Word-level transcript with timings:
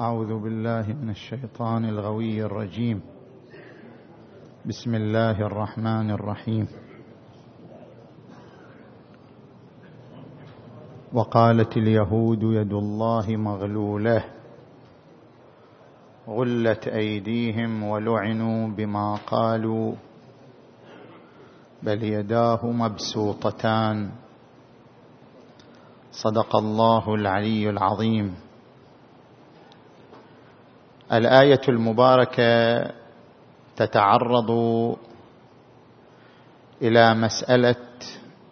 أعوذ 0.00 0.40
بالله 0.42 0.92
من 1.02 1.10
الشيطان 1.10 1.84
الغوي 1.84 2.44
الرجيم. 2.44 3.00
بسم 4.66 4.94
الله 4.94 5.40
الرحمن 5.40 6.10
الرحيم. 6.10 6.68
وقالت 11.12 11.76
اليهود 11.76 12.42
يد 12.42 12.72
الله 12.72 13.36
مغلولة. 13.36 14.24
غلت 16.28 16.88
أيديهم 16.88 17.82
ولعنوا 17.82 18.68
بما 18.68 19.14
قالوا. 19.26 19.92
بل 21.82 22.02
يداه 22.02 22.66
مبسوطتان. 22.66 24.10
صدق 26.10 26.56
الله 26.56 27.14
العلي 27.14 27.70
العظيم. 27.70 28.45
الآية 31.12 31.60
المباركة 31.68 32.82
تتعرض 33.76 34.50
إلى 36.82 37.14
مسألة 37.14 37.76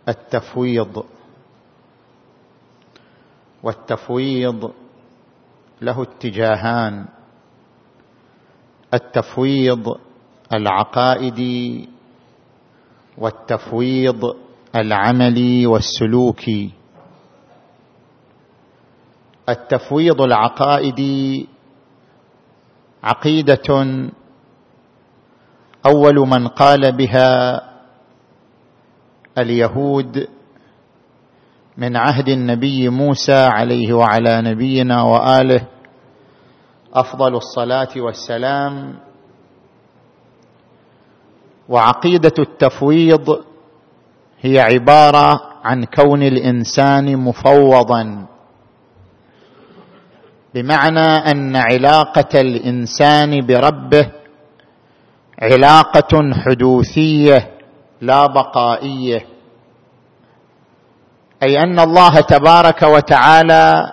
التفويض. 0.08 1.04
والتفويض 3.62 4.72
له 5.82 6.02
اتجاهان. 6.02 7.06
التفويض 8.94 9.98
العقائدي 10.52 11.88
والتفويض 13.18 14.36
العملي 14.76 15.66
والسلوكي 15.66 16.70
التفويض 19.48 20.22
العقائدي 20.22 21.48
عقيدة 23.04 23.84
أول 25.86 26.14
من 26.14 26.48
قال 26.48 26.92
بها 26.92 27.60
اليهود 29.38 30.28
من 31.76 31.96
عهد 31.96 32.28
النبي 32.28 32.88
موسى 32.88 33.34
عليه 33.44 33.92
وعلى 33.92 34.40
نبينا 34.42 35.02
وآله 35.02 35.66
أفضل 36.94 37.36
الصلاة 37.36 37.88
والسلام 37.96 38.94
وعقيدة 41.68 42.32
التفويض 42.38 43.44
هي 44.40 44.60
عبارة 44.60 45.40
عن 45.64 45.84
كون 45.84 46.22
الإنسان 46.22 47.16
مفوضا. 47.16 48.26
بمعنى 50.54 51.30
أن 51.30 51.56
علاقة 51.56 52.40
الإنسان 52.40 53.46
بربه 53.46 54.10
علاقة 55.42 56.32
حدوثية 56.46 57.50
لا 58.00 58.26
بقائية. 58.26 59.26
أي 61.42 61.62
أن 61.62 61.80
الله 61.80 62.20
تبارك 62.20 62.82
وتعالى 62.82 63.92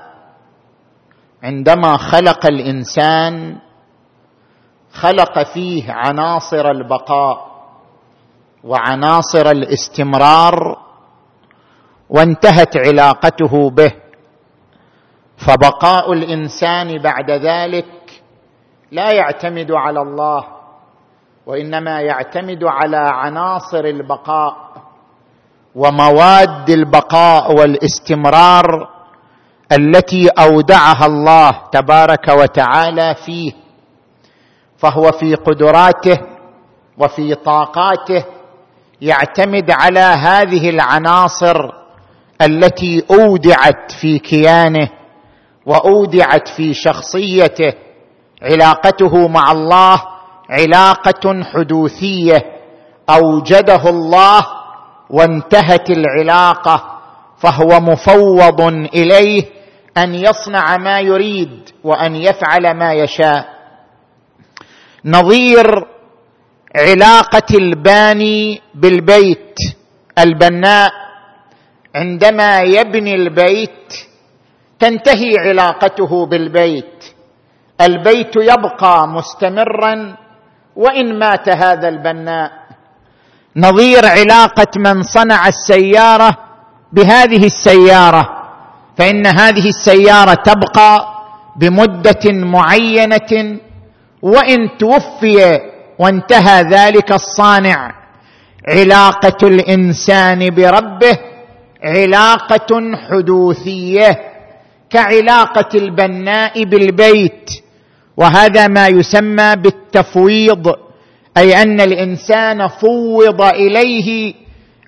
عندما 1.44 1.98
خلق 1.98 2.46
الإنسان 2.46 3.58
خلق 4.94 5.44
فيه 5.54 5.92
عناصر 5.92 6.72
البقاء 6.72 7.52
وعناصر 8.64 9.52
الاستمرار 9.52 10.78
وانتهت 12.10 12.78
علاقته 12.78 13.70
به. 13.70 14.01
فبقاء 15.46 16.14
الإنسان 16.14 16.98
بعد 17.02 17.32
ذلك 17.32 17.86
لا 18.92 19.12
يعتمد 19.12 19.72
على 19.72 20.02
الله 20.02 20.44
وإنما 21.46 22.02
يعتمد 22.02 22.64
على 22.64 22.98
عناصر 23.14 23.86
البقاء 23.86 24.56
ومواد 25.76 26.70
البقاء 26.70 27.52
والاستمرار 27.56 28.90
التي 29.72 30.28
أودعها 30.30 31.06
الله 31.06 31.52
تبارك 31.72 32.28
وتعالى 32.28 33.16
فيه 33.26 33.52
فهو 34.78 35.12
في 35.12 35.36
قدراته 35.36 36.20
وفي 36.98 37.36
طاقاته 37.36 38.24
يعتمد 39.02 39.72
على 39.72 40.00
هذه 40.00 40.70
العناصر 40.70 41.70
التي 42.42 43.04
أودعت 43.12 43.92
في 44.02 44.20
كيانه. 44.20 44.90
وأودعت 45.66 46.48
في 46.48 46.74
شخصيته 46.74 47.74
علاقته 48.42 49.28
مع 49.28 49.52
الله 49.52 50.02
علاقة 50.50 51.44
حدوثية. 51.44 52.46
أوجده 53.10 53.90
الله 53.90 54.46
وانتهت 55.10 55.90
العلاقة 55.90 57.00
فهو 57.38 57.80
مفوض 57.80 58.62
إليه 58.96 59.44
أن 59.98 60.16
يصنع 60.16 60.78
ما 60.78 61.00
يريد 61.00 61.70
وأن 61.84 62.16
يفعل 62.16 62.74
ما 62.78 62.94
يشاء. 62.94 63.46
نظير 65.06 65.86
علاقة 66.76 67.58
الباني 67.58 68.62
بالبيت 68.76 69.56
البناء. 70.20 70.92
عندما 71.96 72.62
يبني 72.62 73.16
البيت 73.16 73.94
تنتهي 74.82 75.38
علاقته 75.40 76.26
بالبيت. 76.26 77.04
البيت 77.82 78.36
يبقى 78.36 79.08
مستمرا 79.08 80.16
وإن 80.76 81.20
مات 81.20 81.50
هذا 81.50 81.88
البناء. 81.88 82.52
نظير 83.56 84.06
علاقة 84.06 84.68
من 84.78 85.04
صنع 85.04 85.48
السيارة 85.48 86.38
بهذه 86.94 87.46
السيارة 87.46 88.30
فإن 88.98 89.28
هذه 89.28 89.70
السيارة 89.70 90.34
تبقى 90.34 91.08
بمدة 91.56 92.26
معينة 92.26 93.60
وإن 94.22 94.78
توفي 94.80 95.60
وانتهى 96.00 96.62
ذلك 96.62 97.12
الصانع. 97.12 97.96
علاقة 98.68 99.48
الإنسان 99.48 100.50
بربه 100.50 101.18
علاقة 101.84 102.82
حدوثية. 103.10 104.31
كعلاقة 104.94 105.78
البناء 105.78 106.64
بالبيت 106.64 107.50
وهذا 108.18 108.68
ما 108.68 108.88
يسمى 108.88 109.56
بالتفويض 109.56 110.76
أي 111.38 111.62
أن 111.62 111.82
الإنسان 111.82 112.68
فوض 112.68 113.42
إليه 113.42 114.34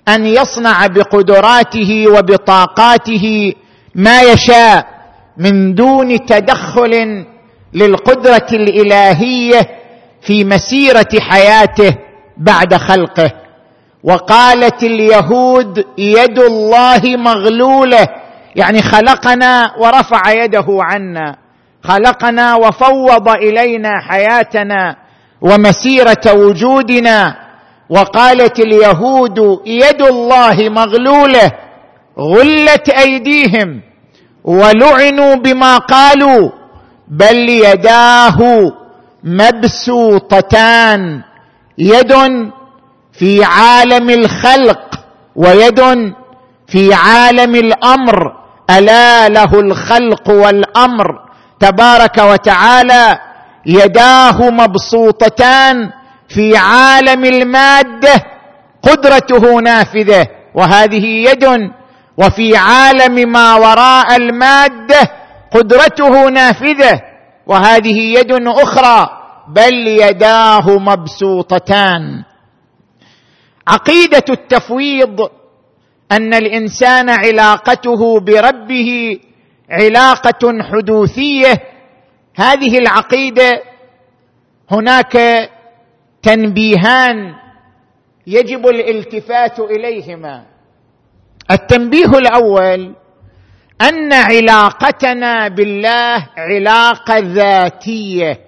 أن 0.08 0.26
يصنع 0.26 0.86
بقدراته 0.86 2.04
وبطاقاته 2.08 3.52
ما 3.94 4.22
يشاء 4.22 4.86
من 5.36 5.74
دون 5.74 6.26
تدخل 6.26 7.24
للقدرة 7.74 8.46
الإلهية 8.52 9.68
في 10.22 10.44
مسيرة 10.44 11.08
حياته 11.20 11.96
بعد 12.36 12.74
خلقه. 12.74 13.30
وقالت 14.04 14.82
اليهود 14.82 15.84
يد 15.98 16.38
الله 16.38 17.00
مغلولة 17.04 18.08
يعني 18.56 18.82
خلقنا 18.82 19.74
ورفع 19.78 20.32
يده 20.32 20.66
عنا 20.68 21.36
خلقنا 21.84 22.54
وفوض 22.54 23.28
إلينا 23.28 24.00
حياتنا 24.00 24.96
ومسيرة 25.40 26.32
وجودنا 26.32 27.36
وقالت 27.90 28.58
اليهود 28.58 29.38
يد 29.66 30.02
الله 30.02 30.68
مغلولة 30.68 31.52
غلت 32.18 32.88
أيديهم 32.88 33.80
ولعنوا 34.44 35.34
بما 35.34 35.78
قالوا 35.78 36.50
بل 37.08 37.48
يداه 37.48 38.38
مبسوطتان 39.24 41.22
يد 41.78 42.12
في 43.12 43.44
عالم 43.44 44.10
الخلق 44.10 45.00
ويد 45.36 45.80
في 46.66 46.94
عالم 46.94 47.54
الأمر. 47.54 48.43
ألا 48.70 49.28
له 49.28 49.60
الخلق 49.60 50.30
والأمر 50.30 51.20
تبارك 51.60 52.18
وتعالى 52.18 53.18
يداه 53.66 54.50
مبسوطتان 54.50 55.90
في 56.28 56.56
عالم 56.56 57.24
المادة 57.24 58.14
قدرته 58.82 59.60
نافذة 59.60 60.26
وهذه 60.54 61.04
يد 61.06 61.70
وفي 62.16 62.56
عالم 62.56 63.32
ما 63.32 63.54
وراء 63.54 64.16
المادة 64.16 65.10
قدرته 65.52 66.28
نافذة 66.28 67.00
وهذه 67.46 67.98
يد 68.18 68.32
أخرى 68.46 69.08
بل 69.48 69.74
يداه 69.86 70.78
مبسوطتان. 70.78 72.22
عقيدة 73.68 74.24
التفويض 74.30 75.28
أن 76.12 76.34
الإنسان 76.34 77.10
علاقته 77.10 78.20
بربه 78.20 79.18
علاقة 79.70 80.62
حدوثية. 80.62 81.52
هذه 82.36 82.78
العقيدة 82.78 83.62
هناك 84.70 85.18
تنبيهان 86.22 87.34
يجب 88.26 88.66
الالتفات 88.66 89.60
إليهما. 89.60 90.44
التنبيه 91.50 92.18
الأول 92.18 92.94
أن 93.82 94.12
علاقتنا 94.12 95.48
بالله 95.48 96.28
علاقة 96.36 97.18
ذاتية 97.18 98.40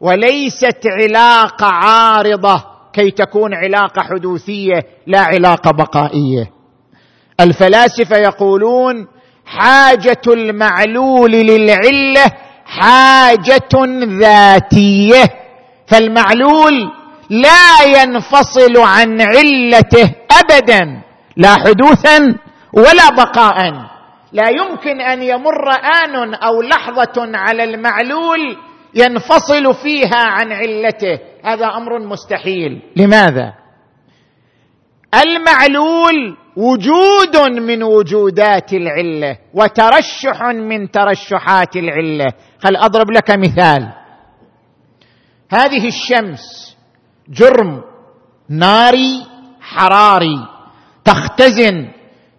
وليست 0.00 0.80
علاقة 0.86 1.66
عارضة 1.66 2.64
كي 2.92 3.10
تكون 3.10 3.54
علاقة 3.54 4.02
حدوثية 4.02 4.82
لا 5.06 5.20
علاقة 5.20 5.70
بقائية. 5.70 6.53
الفلاسفة 7.40 8.16
يقولون 8.16 9.06
حاجة 9.46 10.22
المعلول 10.26 11.30
للعلة 11.30 12.32
حاجة 12.66 14.04
ذاتية 14.04 15.24
فالمعلول 15.86 16.90
لا 17.30 18.02
ينفصل 18.02 18.78
عن 18.78 19.20
علته 19.20 20.14
ابدا 20.40 21.02
لا 21.36 21.54
حدوثا 21.54 22.34
ولا 22.72 23.10
بقاء. 23.16 23.72
لا 24.32 24.48
يمكن 24.48 25.00
أن 25.00 25.22
يمر 25.22 25.70
آن 26.04 26.34
أو 26.34 26.62
لحظة 26.62 27.30
على 27.34 27.64
المعلول 27.64 28.56
ينفصل 28.94 29.74
فيها 29.74 30.16
عن 30.26 30.52
علته. 30.52 31.18
هذا 31.44 31.66
أمر 31.66 31.98
مستحيل. 31.98 32.82
لماذا؟ 32.96 33.54
المعلول 35.22 36.36
وجود 36.56 37.36
من 37.36 37.82
وجودات 37.82 38.72
العلة 38.72 39.38
وترشح 39.54 40.42
من 40.42 40.90
ترشحات 40.90 41.76
العلة. 41.76 42.32
خل 42.58 42.76
أضرب 42.76 43.10
لك 43.10 43.30
مثال. 43.30 43.92
هذه 45.50 45.88
الشمس 45.88 46.76
جرم 47.28 47.82
ناري 48.48 49.26
حراري 49.60 50.48
تختزن 51.04 51.88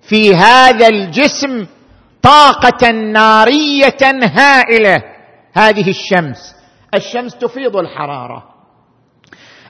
في 0.01 0.35
هذا 0.35 0.87
الجسم 0.87 1.65
طاقة 2.21 2.91
نارية 2.91 3.97
هائلة. 4.23 5.01
هذه 5.53 5.89
الشمس. 5.89 6.55
الشمس 6.93 7.35
تفيض 7.37 7.77
الحرارة. 7.77 8.43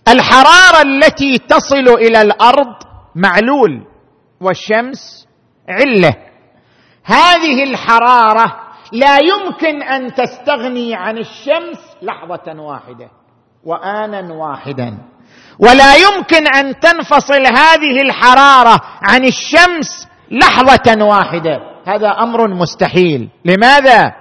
الحرارة 0.08 0.82
التي 0.82 1.38
تصل 1.38 1.88
إلى 1.88 2.22
الأرض 2.22 2.76
معلول. 3.16 3.95
والشمس 4.42 5.28
علة. 5.70 6.14
هذه 7.04 7.64
الحرارة 7.64 8.56
لا 8.92 9.18
يمكن 9.18 9.84
أن 9.84 10.14
تستغني 10.14 10.96
عن 10.96 11.18
الشمس 11.18 11.80
لحظة 12.02 12.62
واحدة 12.62 13.10
وآنا 13.64 14.34
واحدا. 14.34 14.98
ولا 15.60 15.96
يمكن 15.96 16.48
أن 16.48 16.80
تنفصل 16.80 17.46
هذه 17.48 18.02
الحرارة 18.02 18.82
عن 19.02 19.26
الشمس 19.26 20.08
لحظة 20.32 21.06
واحدة. 21.06 21.60
هذا 21.88 22.10
أمر 22.10 22.48
مستحيل. 22.48 23.30
لماذا؟ 23.46 24.14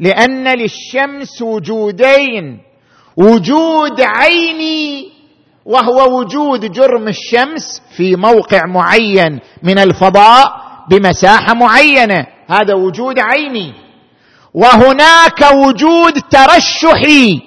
لأن 0.00 0.48
للشمس 0.48 1.42
وجودين 1.42 2.60
وجود 3.16 4.00
عيني 4.00 5.13
وهو 5.66 6.18
وجود 6.18 6.72
جرم 6.72 7.08
الشمس 7.08 7.82
في 7.96 8.16
موقع 8.16 8.66
معين 8.66 9.40
من 9.62 9.78
الفضاء 9.78 10.52
بمساحة 10.90 11.54
معينة. 11.54 12.26
هذا 12.48 12.74
وجود 12.74 13.18
عيني. 13.18 13.72
وهناك 14.54 15.52
وجود 15.52 16.12
ترشحي 16.30 17.40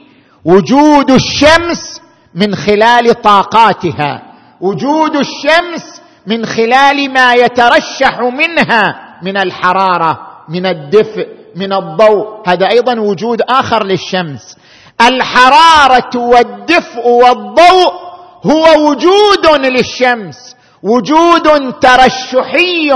وجود 0.45 1.11
الشمس 1.11 2.01
من 2.35 2.55
خلال 2.55 3.21
طاقاتها 3.21 4.21
وجود 4.61 5.15
الشمس 5.15 6.01
من 6.27 6.45
خلال 6.45 7.13
ما 7.13 7.33
يترشح 7.33 8.19
منها 8.19 8.95
من 9.23 9.37
الحرارة 9.37 10.19
من 10.49 10.65
الدفء 10.65 11.27
من 11.55 11.73
الضوء. 11.73 12.25
هذا 12.47 12.69
أيضا 12.69 12.99
وجود 12.99 13.41
آخر 13.49 13.83
للشمس. 13.83 14.57
الحرارة 15.01 16.17
والدفء 16.17 17.07
والضوء 17.07 18.06
هو 18.45 18.89
وجود 18.89 19.65
للشمس 19.65 20.55
وجود 20.83 21.73
ترشحي 21.79 22.91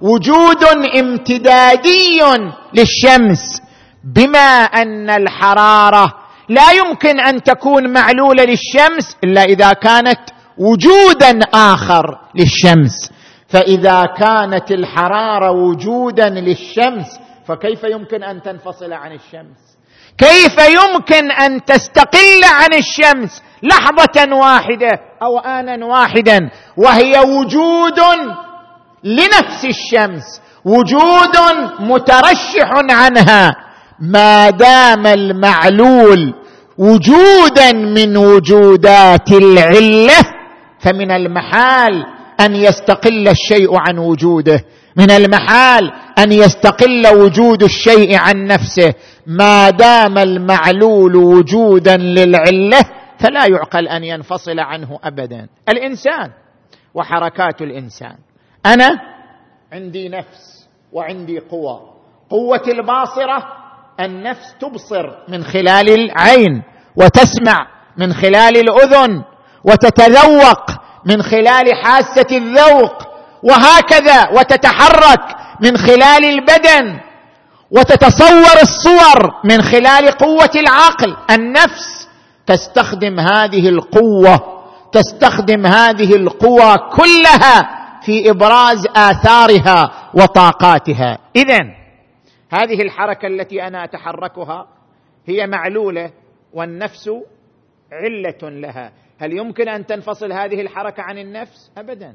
وجود 0.00 0.64
امتدادي 0.96 2.20
للشمس. 2.74 3.62
بما 4.04 4.62
أن 4.64 5.10
الحرارة 5.10 6.14
لا 6.48 6.72
يمكن 6.72 7.20
أن 7.20 7.42
تكون 7.42 7.92
معلولة 7.92 8.44
للشمس 8.44 9.16
إلا 9.24 9.42
إذا 9.44 9.72
كانت 9.72 10.20
وجودا 10.58 11.38
آخر 11.54 12.18
للشمس. 12.34 13.10
فإذا 13.48 14.04
كانت 14.18 14.70
الحرارة 14.70 15.50
وجودا 15.50 16.28
للشمس 16.28 17.06
فكيف 17.48 17.84
يمكن 17.84 18.22
أن 18.22 18.42
تنفصل 18.42 18.92
عن 18.92 19.12
الشمس؟ 19.12 19.58
كيف 20.18 20.58
يمكن 20.58 21.30
أن 21.30 21.64
تستقل 21.64 22.44
عن 22.44 22.74
الشمس؟ 22.74 23.42
لحظة 23.62 24.36
واحدة 24.36 24.90
أو 25.22 25.38
آنا 25.38 25.86
واحدا 25.86 26.50
وهي 26.76 27.18
وجود 27.18 28.00
لنفس 29.04 29.64
الشمس 29.64 30.40
وجود 30.64 31.36
مترشح 31.80 32.70
عنها. 32.90 33.56
ما 34.00 34.50
دام 34.50 35.06
المعلول 35.06 36.34
وجودا 36.78 37.72
من 37.72 38.16
وجودات 38.16 39.32
العلة 39.32 40.20
فمن 40.80 41.10
المحال 41.10 42.04
أن 42.40 42.54
يستقل 42.54 43.28
الشيء 43.28 43.68
عن 43.72 43.98
وجوده. 43.98 44.64
من 44.96 45.10
المحال 45.10 45.92
أن 46.18 46.32
يستقل 46.32 47.06
وجود 47.16 47.62
الشيء 47.62 48.16
عن 48.16 48.46
نفسه. 48.46 48.94
ما 49.26 49.70
دام 49.70 50.18
المعلول 50.18 51.16
وجودا 51.16 51.96
للعلة 51.96 52.80
فلا 53.20 53.46
يعقل 53.46 53.88
أن 53.88 54.04
ينفصل 54.04 54.60
عنه 54.60 54.98
ابدا. 55.04 55.48
الإنسان 55.68 56.30
وحركات 56.94 57.62
الإنسان. 57.62 58.16
أنا 58.66 58.88
عندي 59.72 60.08
نفس 60.08 60.68
وعندي 60.92 61.38
قوة. 61.38 61.90
قوة 62.30 62.62
الباصرة 62.68 63.42
النفس 64.00 64.54
تبصر 64.60 65.10
من 65.28 65.44
خلال 65.44 65.88
العين 65.88 66.62
وتسمع 66.96 67.66
من 67.96 68.12
خلال 68.12 68.56
الأذن 68.56 69.22
وتتذوق 69.64 70.70
من 71.06 71.22
خلال 71.22 71.74
حاسة 71.74 72.26
الذوق 72.32 73.10
وهكذا 73.42 74.28
وتتحرك 74.30 75.36
من 75.60 75.76
خلال 75.76 76.24
البدن 76.24 77.00
وتتصور 77.70 78.56
الصور 78.62 79.34
من 79.44 79.62
خلال 79.62 80.10
قوة 80.10 80.50
العقل. 80.54 81.16
النفس 81.30 81.99
تستخدم 82.50 83.20
هذه 83.20 83.68
القوة 83.68 84.60
تستخدم 84.92 85.66
هذه 85.66 86.16
القوى 86.16 86.76
كلها 86.92 87.80
في 88.02 88.30
إبراز 88.30 88.86
آثارها 88.96 89.90
وطاقاتها. 90.14 91.18
اذا 91.36 91.60
هذه 92.52 92.82
الحركة 92.82 93.26
التي 93.26 93.62
أنا 93.62 93.84
أتحركها 93.84 94.66
هي 95.26 95.46
معلولة 95.46 96.10
والنفس 96.52 97.10
علة 97.92 98.50
لها. 98.50 98.92
هل 99.20 99.32
يمكن 99.32 99.68
أن 99.68 99.86
تنفصل 99.86 100.32
هذه 100.32 100.60
الحركة 100.60 101.02
عن 101.02 101.18
النفس؟ 101.18 101.70
ابدا. 101.78 102.14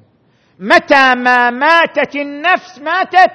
متى 0.59 1.15
ما 1.15 1.49
ماتت 1.49 2.15
النفس 2.15 2.79
ماتت 2.81 3.31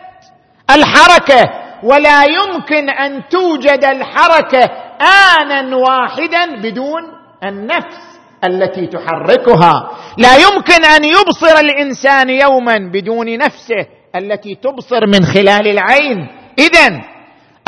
الحركة 0.70 1.50
ولا 1.82 2.24
يمكن 2.24 2.90
أن 2.90 3.28
توجد 3.28 3.84
الحركة 3.84 4.70
أنا 5.00 5.76
واحدا 5.76 6.60
بدون 6.62 7.02
النفس 7.44 8.00
التي 8.44 8.86
تحركها. 8.86 9.90
لا 10.18 10.36
يمكن 10.36 10.84
أن 10.84 11.04
يبصر 11.04 11.58
الإنسان 11.60 12.30
يوما 12.30 12.90
بدون 12.92 13.38
نفسه 13.38 13.86
التي 14.16 14.54
تبصر 14.54 15.06
من 15.06 15.24
خلال 15.24 15.66
العين. 15.68 16.28
اذا 16.58 17.00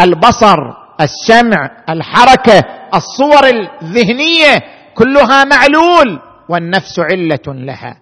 البصر 0.01 0.59
السمع 1.01 1.71
الحركة 1.89 2.65
الصور 2.95 3.47
الذهنية 3.47 4.59
كلها 4.95 5.45
معلول 5.45 6.21
والنفس 6.49 6.99
علة 6.99 7.47
لها. 7.47 7.97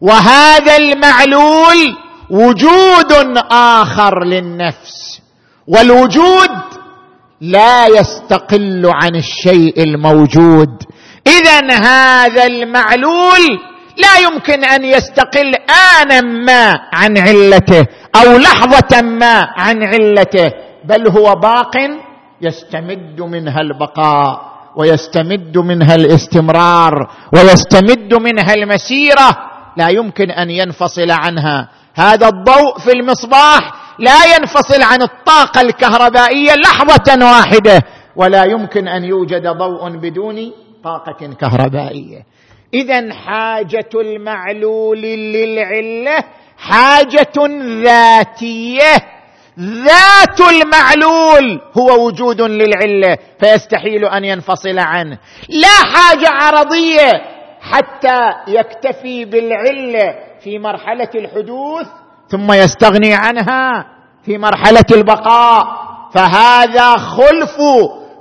وهذا 0.00 0.76
المعلول 0.76 1.96
وجود 2.30 3.12
آخر 3.50 4.24
للنفس. 4.24 5.20
والوجود 5.68 6.50
لا 7.40 7.86
يستقل 7.86 8.82
عن 8.86 9.16
الشيء 9.16 9.82
الموجود. 9.82 10.70
اذا 11.26 11.72
هذا 11.72 12.46
المعلول 12.46 13.44
لا 13.96 14.18
يمكن 14.18 14.64
أن 14.64 14.84
يستقل 14.84 15.54
آنا 16.00 16.20
ما 16.20 16.80
عن 16.92 17.18
علته 17.18 17.86
أو 18.16 18.38
لحظة 18.38 19.02
ما 19.02 19.48
عن 19.56 19.82
علته 19.82 20.52
بل 20.84 21.08
هو 21.08 21.34
باق 21.34 21.76
يستمد 22.40 23.20
منها 23.20 23.60
البقاء 23.60 24.54
ويستمد 24.76 25.58
منها 25.58 25.94
الاستمرار 25.94 27.10
ويستمد 27.32 28.14
منها 28.14 28.54
المسيرة. 28.54 29.36
لا 29.76 29.88
يمكن 29.88 30.30
أن 30.30 30.50
ينفصل 30.50 31.10
عنها. 31.10 31.68
هذا 31.94 32.28
الضوء 32.28 32.78
في 32.78 32.92
المصباح 32.92 33.84
لا 33.98 34.36
ينفصل 34.36 34.82
عن 34.82 35.02
الطاقة 35.02 35.60
الكهربائية 35.60 36.54
لحظة 36.54 37.26
واحدة 37.26 37.82
ولا 38.16 38.44
يمكن 38.44 38.88
أن 38.88 39.04
يوجد 39.04 39.46
ضوء 39.46 39.88
بدون 39.88 40.52
طاقة 40.84 41.34
كهربائية. 41.40 42.26
اذا 42.74 43.14
حاجة 43.14 43.88
المعلول 43.94 45.02
للعلة 45.02 46.24
حاجة 46.58 47.32
ذاتية. 47.82 48.94
ذات 49.60 50.40
المعلول 50.40 51.60
هو 51.78 52.06
وجود 52.06 52.40
للعلة 52.40 53.18
فيستحيل 53.40 54.04
أن 54.04 54.24
ينفصل 54.24 54.78
عنه. 54.78 55.18
لا 55.48 55.94
حاجة 55.94 56.28
عرضية 56.28 57.34
حتى 57.60 58.30
يكتفي 58.48 59.24
بالعلة 59.24 60.14
في 60.44 60.58
مرحلة 60.58 61.08
الحدوث 61.14 61.86
ثم 62.28 62.52
يستغني 62.52 63.14
عنها 63.14 63.86
في 64.22 64.38
مرحلة 64.38 64.84
البقاء. 64.92 65.64
فهذا 66.12 66.96
خلف 66.96 67.56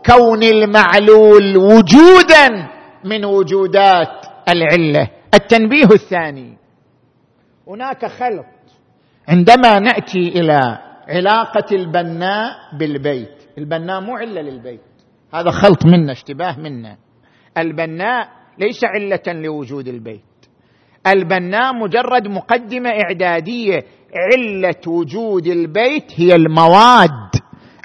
كون 0.06 0.44
المعلول 0.44 1.58
وجودا 1.58 2.70
من 3.04 3.26
وجودات 3.26 4.26
العلة. 4.50 5.10
التنبيه 5.34 5.86
الثاني 5.92 6.58
هناك 7.68 8.06
خلط. 8.06 8.46
عندما 9.28 9.80
نأتي 9.80 10.28
إلى 10.28 10.80
علاقة 11.08 11.76
البناء 11.76 12.52
بالبيت 12.80 13.38
البناء 13.58 14.02
مو 14.02 14.16
علة 14.18 14.42
للبيت 14.42 14.82
هذا 15.34 15.52
خلط 15.52 15.86
منا 15.86 16.12
اشتباه 16.12 16.60
منا. 16.60 16.98
البناء 17.58 18.28
ليس 18.60 18.84
علة 18.84 19.42
لوجود 19.42 19.88
البيت. 19.88 20.33
البناء 21.08 21.74
مجرد 21.74 22.28
مقدمة 22.28 22.90
إعدادية. 22.90 23.84
علة 24.16 24.82
وجود 24.88 25.48
البيت 25.48 26.06
هي 26.16 26.36
المواد 26.36 27.30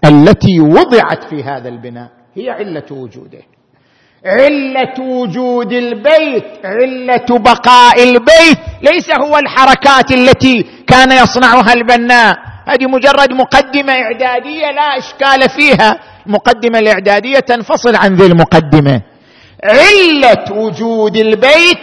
التي 0.05 0.61
وضعت 0.61 1.25
في 1.31 1.43
هذا 1.43 1.69
البناء. 1.69 2.09
هي 2.35 2.51
علة 2.51 2.87
وجوده. 2.91 3.43
علة 4.25 5.01
وجود 5.01 5.73
البيت 5.73 6.45
علة 6.65 7.39
بقاء 7.39 8.03
البيت. 8.03 8.59
ليس 8.83 9.11
هو 9.11 9.39
الحركات 9.39 10.13
التي 10.13 10.67
كان 10.87 11.13
يصنعها 11.13 11.73
البناء. 11.73 12.39
هذه 12.67 12.87
مجرد 12.87 13.33
مقدمة 13.33 13.93
إعدادية 13.93 14.71
لا 14.71 14.99
إشكال 14.99 15.51
فيها. 15.51 16.01
المقدمه 16.27 16.79
الإعدادية 16.79 17.39
تنفصل 17.39 17.97
عن 17.97 18.15
ذي 18.15 18.27
المقدمة. 18.27 19.03
علة 19.65 20.53
وجود 20.53 21.17
البيت 21.17 21.79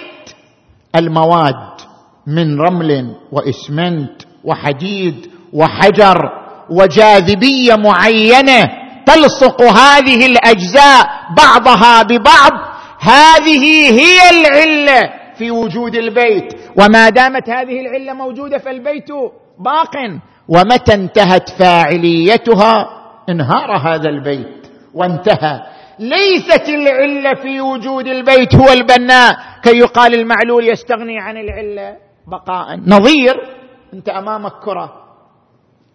المواد 0.96 1.76
من 2.28 2.62
رمل 2.62 3.16
وإسمنت 3.32 4.22
وحديد 4.44 5.30
وحجر 5.54 6.18
وجاذبية 6.70 7.76
معينة 7.76 8.70
تلصق 9.06 9.62
هذه 9.62 10.26
الأجزاء 10.26 11.10
بعضها 11.38 12.04
ببعض. 12.04 12.52
هذه 13.00 13.92
هي 14.00 14.18
العلة 14.30 15.10
في 15.38 15.52
وجود 15.52 15.96
البيت. 15.96 16.54
وما 16.80 17.10
دامت 17.10 17.50
هذه 17.50 17.82
العلة 17.82 18.14
موجودة 18.14 18.58
فالبيت 18.58 19.12
باق. 19.60 19.96
ومتى 20.48 20.94
انتهت 20.94 21.50
فاعليتها؟ 21.50 22.88
انهار 23.30 23.78
هذا 23.78 24.10
البيت 24.10 24.68
وانتهى. 24.94 25.62
ليست 26.00 26.70
العلة 26.70 27.34
في 27.34 27.62
وجود 27.62 28.08
البيت 28.08 28.56
هو 28.56 28.70
البناء. 28.74 29.38
كي 29.64 29.78
يقال 29.78 30.14
المعلول 30.14 30.68
يستغني 30.68 31.20
عن 31.20 31.38
العلة. 31.38 31.98
بقاء 32.28 32.80
نظير. 32.88 33.36
أنت 33.94 34.10
أمامك 34.10 34.54
كرة. 34.64 35.06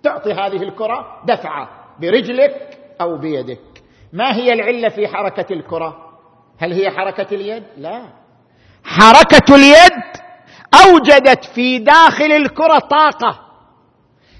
تعطي 0.03 0.33
هذه 0.33 0.63
الكرة 0.63 1.23
دفعة. 1.27 1.69
برجلك 2.01 2.79
أو 3.01 3.19
بيدك. 3.19 3.61
ما 4.13 4.35
هي 4.35 4.53
العلة 4.53 4.89
في 4.89 5.09
حركة 5.09 5.53
الكرة؟ 5.55 5.97
هل 6.59 6.73
هي 6.73 6.91
حركة 6.91 7.35
اليد؟ 7.35 7.63
لا. 7.77 8.03
حركة 8.85 9.55
اليد 9.55 10.03
أوجدت 10.75 11.45
في 11.45 11.79
داخل 11.79 12.33
الكرة 12.33 12.79
طاقة. 12.79 13.41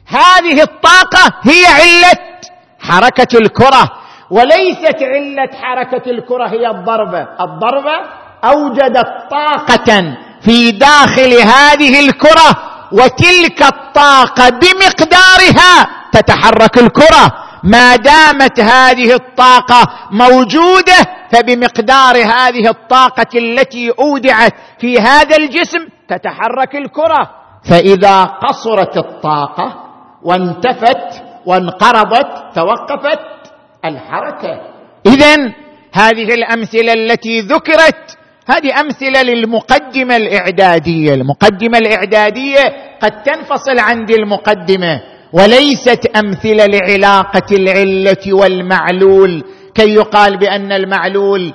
هذه 0.07 0.63
الطاقة 0.63 1.41
هي 1.43 1.67
علة 1.67 2.41
حركة 2.79 3.39
الكرة. 3.39 4.00
وليست 4.31 5.03
علة 5.03 5.51
حركة 5.63 6.11
الكرة 6.11 6.47
هي 6.49 6.71
الضربه 6.71 7.29
الضربه 7.41 7.97
أوجدت 8.45 9.09
طاقة 9.31 10.17
في 10.43 10.71
داخل 10.71 11.33
هذه 11.33 12.01
الكرة 12.01 12.51
وتلك 12.93 13.63
الطاقة 13.63 14.49
بمقدارها 14.49 15.87
تتحرك 16.13 16.79
الكرة. 16.79 17.33
ما 17.65 17.97
دامت 17.97 18.61
هذه 18.61 19.15
الطاقة 19.15 19.87
موجودة 20.11 20.97
فبمقدار 21.33 22.17
هذه 22.17 22.69
الطاقة 22.69 23.27
التي 23.35 23.91
أودعت 23.99 24.53
في 24.79 24.99
هذا 25.01 25.37
الجسم 25.37 25.89
تتحرك 26.09 26.77
الكرة. 26.77 27.31
فإذا 27.71 28.25
قصرت 28.25 28.97
الطاقة 28.97 29.85
وانتفت 30.23 31.23
وانقرضت 31.47 32.55
توقفت 32.55 33.21
الحركة. 33.85 34.61
اذا 35.07 35.53
هذه 35.93 36.35
الأمثلة 36.35 36.93
التي 36.93 37.41
ذكرت 37.41 38.19
هذه 38.49 38.81
أمثلة 38.81 39.23
للمقدمة 39.23 40.17
الإعدادية. 40.17 41.15
المقدمة 41.15 41.79
الإعدادية 41.79 42.97
قد 43.03 43.23
تنفصل 43.23 43.79
عن 43.79 44.05
ذي 44.05 44.15
المقدمة 44.15 45.01
وليست 45.33 46.17
أمثلة 46.17 46.67
لعلاقة 46.67 47.57
العلة 47.57 48.33
والمعلول. 48.33 49.45
كي 49.75 49.95
يقال 49.95 50.39
بأن 50.39 50.73
المعلول 50.73 51.53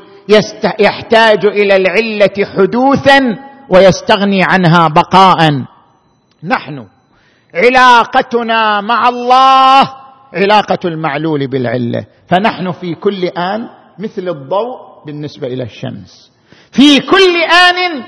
يحتاج 0.79 1.45
إلى 1.45 1.75
العلة 1.75 2.45
حدوثا 2.57 3.37
ويستغني 3.69 4.43
عنها 4.43 4.87
بقاء. 4.87 5.63
نحن 6.43 6.85
علاقتنا 7.55 8.81
مع 8.81 9.09
الله 9.09 10.04
علاقة 10.35 10.79
المعلول 10.85 11.47
بالعلة. 11.47 12.05
فنحن 12.27 12.71
في 12.71 12.95
كل 12.95 13.25
آن 13.25 13.67
مثل 13.99 14.29
الضوء 14.29 15.05
بالنسبة 15.05 15.47
إلى 15.47 15.63
الشمس. 15.63 16.31
في 16.71 16.99
كل 16.99 17.35
آن 17.43 18.03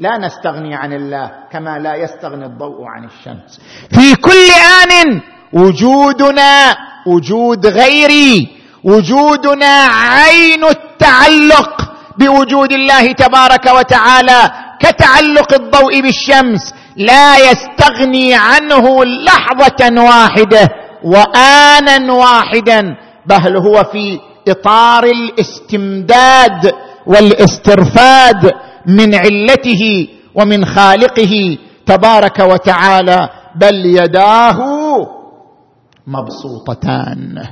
لا 0.00 0.18
نستغني 0.18 0.74
عن 0.74 0.92
الله 0.92 1.30
كما 1.52 1.78
لا 1.78 1.94
يستغني 1.94 2.44
الضوء 2.46 2.84
عن 2.84 3.04
الشمس. 3.04 3.60
في 3.90 4.14
كل 4.14 4.48
آن 4.82 5.20
وجودنا 5.52 6.76
وجود 7.06 7.66
غيري 7.66 8.48
وجودنا 8.84 9.86
عين 9.86 10.64
التعلق 10.64 11.92
بوجود 12.18 12.72
الله 12.72 13.12
تبارك 13.12 13.66
وتعالى 13.66 14.50
كتعلق 14.80 15.54
الضوء 15.54 16.00
بالشمس 16.00 16.74
لا 16.96 17.36
يستغني 17.50 18.34
عنه 18.34 19.04
لحظة 19.04 20.02
واحدة. 20.02 20.85
وآنا 21.06 22.12
واحدا 22.12 22.96
بل 23.26 23.56
هو 23.56 23.84
في 23.84 24.18
إطار 24.48 25.04
الاستمداد 25.04 26.72
والاسترفاد 27.06 28.52
من 28.86 29.14
علته 29.14 30.08
ومن 30.34 30.64
خالقه 30.64 31.58
تبارك 31.86 32.38
وتعالى 32.38 33.28
بل 33.56 33.86
يداه 33.86 34.58
مبسوطتان. 36.06 37.44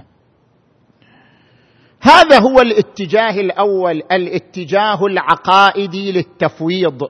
هذا 2.01 2.39
هو 2.39 2.61
الاتجاه 2.61 3.41
الأول 3.41 4.03
الاتجاه 4.13 5.07
العقائدي 5.07 6.13
للتفويض. 6.13 7.03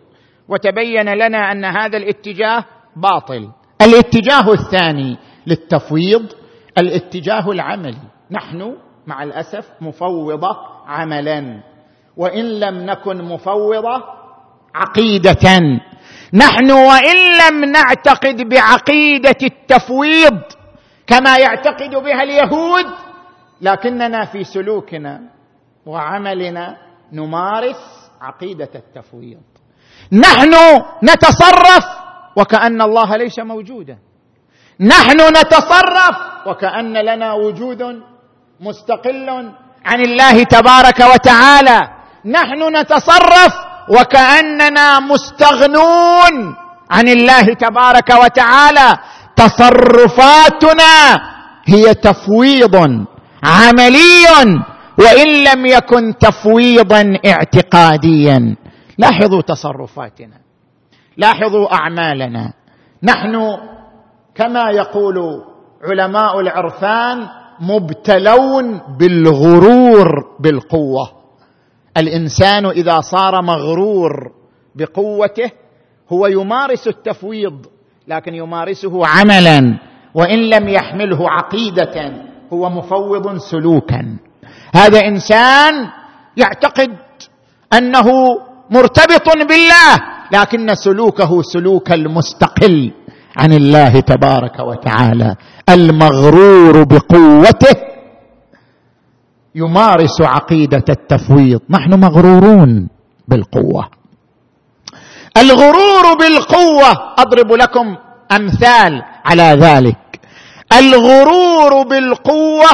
وتبين 0.48 1.08
لنا 1.08 1.52
أن 1.52 1.64
هذا 1.64 1.96
الاتجاه 1.96 2.64
باطل. 2.96 3.48
الاتجاه 3.82 4.52
الثاني 4.52 5.18
للتفويض 5.46 6.26
الاتجاه 6.78 7.50
العملي. 7.50 8.02
نحن 8.30 8.76
مع 9.06 9.22
الأسف 9.22 9.70
مفوضة 9.80 10.56
عملا. 10.86 11.62
وإن 12.16 12.60
لم 12.60 12.74
نكن 12.74 13.24
مفوضة 13.24 14.02
عقيدة. 14.74 15.60
نحن 16.32 16.70
وإن 16.70 17.16
لم 17.40 17.64
نعتقد 17.64 18.48
بعقيدة 18.48 19.36
التفويض 19.42 20.40
كما 21.06 21.36
يعتقد 21.38 21.90
بها 21.90 22.22
اليهود 22.22 22.86
لكننا 23.60 24.24
في 24.24 24.44
سلوكنا 24.44 25.20
وعملنا 25.86 26.76
نمارس 27.12 28.10
عقيدة 28.20 28.70
التفويض. 28.74 29.42
نحن 30.12 30.54
نتصرف 31.04 31.84
وكأن 32.36 32.82
الله 32.82 33.16
ليس 33.16 33.38
موجودا. 33.38 33.98
نحن 34.80 35.20
نتصرف 35.20 36.16
وكأن 36.46 36.92
لنا 36.92 37.32
وجود 37.32 37.82
مستقل 38.60 39.28
عن 39.86 40.00
الله 40.00 40.42
تبارك 40.42 41.00
وتعالى. 41.00 41.88
نحن 42.24 42.76
نتصرف 42.76 43.52
وكأننا 43.88 45.00
مستغنون 45.00 46.56
عن 46.90 47.08
الله 47.08 47.42
تبارك 47.42 48.10
وتعالى. 48.10 48.96
تصرفاتنا 49.36 50.94
هي 51.66 51.94
تفويض 51.94 52.76
عملي 53.44 54.26
وإن 54.98 55.28
لم 55.44 55.66
يكن 55.66 56.18
تفويضا 56.18 57.18
اعتقاديا. 57.26 58.56
لاحظوا 58.98 59.42
تصرفاتنا. 59.42 60.38
لاحظوا 61.16 61.74
أعمالنا. 61.74 62.52
نحن 63.02 63.58
كما 64.34 64.70
يقول 64.70 65.42
علماء 65.84 66.40
العرفان 66.40 67.26
مبتلون 67.60 68.80
بالغرور 68.98 70.08
بالقوة. 70.40 71.10
الإنسان 71.96 72.66
إذا 72.66 73.00
صار 73.00 73.42
مغرور 73.42 74.32
بقوته 74.74 75.50
هو 76.12 76.26
يمارس 76.26 76.88
التفويض 76.88 77.66
لكن 78.08 78.34
يمارسه 78.34 79.06
عملا 79.06 79.78
وإن 80.14 80.38
لم 80.38 80.68
يحمله 80.68 81.30
عقيدة 81.30 82.12
هو 82.52 82.70
مفوض 82.70 83.38
سلوكا. 83.38 84.16
هذا 84.74 84.98
إنسان 84.98 85.88
يعتقد 86.36 86.90
أنه 87.72 88.06
مرتبط 88.70 89.28
بالله 89.48 89.96
لكن 90.32 90.74
سلوكه 90.74 91.42
سلوك 91.42 91.92
المستقل. 91.92 92.92
عن 93.36 93.52
الله 93.52 94.00
تبارك 94.00 94.60
وتعالى. 94.60 95.36
المغرور 95.68 96.84
بقوته 96.84 97.76
يمارس 99.54 100.20
عقيدة 100.20 100.84
التفويض. 100.88 101.60
نحن 101.70 102.00
مغرورون 102.00 102.88
بالقوة. 103.28 103.88
الغرور 105.36 106.14
بالقوة 106.18 107.14
أضرب 107.18 107.52
لكم 107.52 107.96
أمثال 108.32 109.02
على 109.24 109.42
ذلك. 109.42 110.20
الغرور 110.72 111.82
بالقوة 111.88 112.70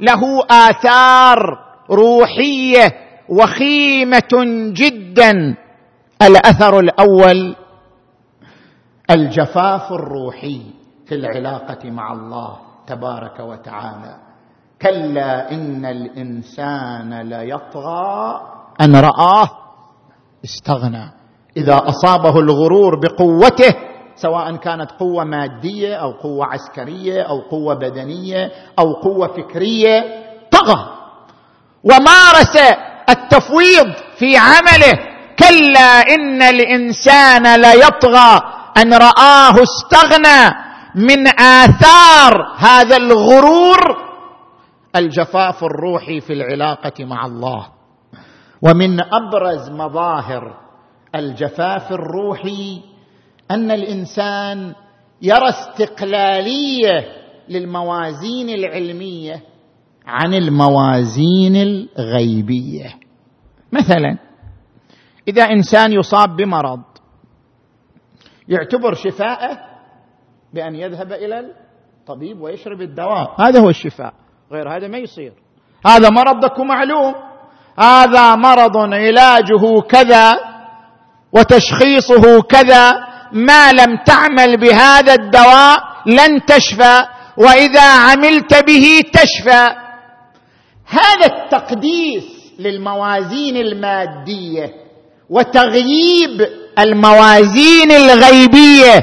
له 0.00 0.20
آثار 0.50 1.58
روحية 1.90 2.92
وخيمة 3.28 4.44
جدا. 4.72 5.56
الأثر 6.22 6.80
الأول 6.80 7.56
الجفاف 9.12 9.92
الروحي 9.92 10.62
في 11.06 11.14
العلاقة 11.14 11.90
مع 11.90 12.12
الله 12.12 12.56
تبارك 12.86 13.40
وتعالى. 13.40 14.16
كلا 14.82 15.52
إن 15.52 15.84
الإنسان 15.84 17.20
ليطغى 17.20 18.40
أن 18.80 18.96
رآه 18.96 19.50
استغنى. 20.44 21.10
إذا 21.56 21.82
أصابه 21.88 22.38
الغرور 22.40 23.00
بقوته 23.00 23.74
سواء 24.16 24.56
كانت 24.56 24.90
قوة 24.90 25.24
مادية 25.24 25.94
أو 25.94 26.12
قوة 26.12 26.46
عسكرية 26.46 27.22
أو 27.22 27.40
قوة 27.40 27.74
بدنية 27.74 28.50
أو 28.78 28.92
قوة 28.92 29.26
فكرية 29.26 30.04
طغى. 30.50 30.86
ومارس 31.84 32.56
التفويض 33.08 33.92
في 34.16 34.36
عمله. 34.36 35.12
كلا 35.38 36.00
إن 36.14 36.42
الإنسان 36.42 37.60
ليطغى 37.60 38.42
أن 38.78 38.94
رآه 38.94 39.54
استغنى 39.62 40.54
من 40.94 41.28
آثار 41.40 42.54
هذا 42.56 42.96
الغرور 42.96 43.78
الجفاف 44.96 45.64
الروحي 45.64 46.20
في 46.20 46.32
العلاقة 46.32 47.04
مع 47.04 47.26
الله. 47.26 47.66
ومن 48.62 49.00
أبرز 49.00 49.70
مظاهر 49.70 50.56
الجفاف 51.14 51.92
الروحي 51.92 52.82
أن 53.50 53.70
الإنسان 53.70 54.74
يرى 55.22 55.48
استقلالية 55.48 57.04
للموازين 57.48 58.48
العلمية 58.48 59.42
عن 60.06 60.34
الموازين 60.34 61.56
الغيبية. 61.56 62.94
مثلا 63.72 64.18
إذا 65.28 65.42
إنسان 65.42 65.92
يصاب 65.92 66.36
بمرض 66.36 66.80
يعتبر 68.48 68.94
شفاءه 68.94 69.58
بأن 70.54 70.74
يذهب 70.74 71.12
إلى 71.12 71.40
الطبيب 72.00 72.40
ويشرب 72.40 72.80
الدواء. 72.80 73.36
هذا 73.40 73.60
هو 73.60 73.70
الشفاء. 73.70 74.14
غير 74.52 74.76
هذا 74.76 74.88
ما 74.88 74.98
يصير. 74.98 75.32
هذا 75.86 76.10
مرضك 76.10 76.60
معلوم. 76.60 77.14
هذا 77.78 78.34
مرض 78.34 78.76
علاجه 78.76 79.80
كذا 79.80 80.38
وتشخيصه 81.32 82.42
كذا. 82.42 82.92
ما 83.32 83.72
لم 83.72 83.96
تعمل 84.06 84.56
بهذا 84.56 85.14
الدواء 85.14 85.78
لن 86.06 86.44
تشفى 86.46 87.02
وإذا 87.36 87.82
عملت 87.82 88.64
به 88.66 89.02
تشفى. 89.12 89.74
هذا 90.86 91.26
التقديس 91.26 92.24
للموازين 92.58 93.56
المادية 93.56 94.74
وتغييب 95.30 96.61
الموازين 96.78 97.92
الغيبية. 97.92 98.94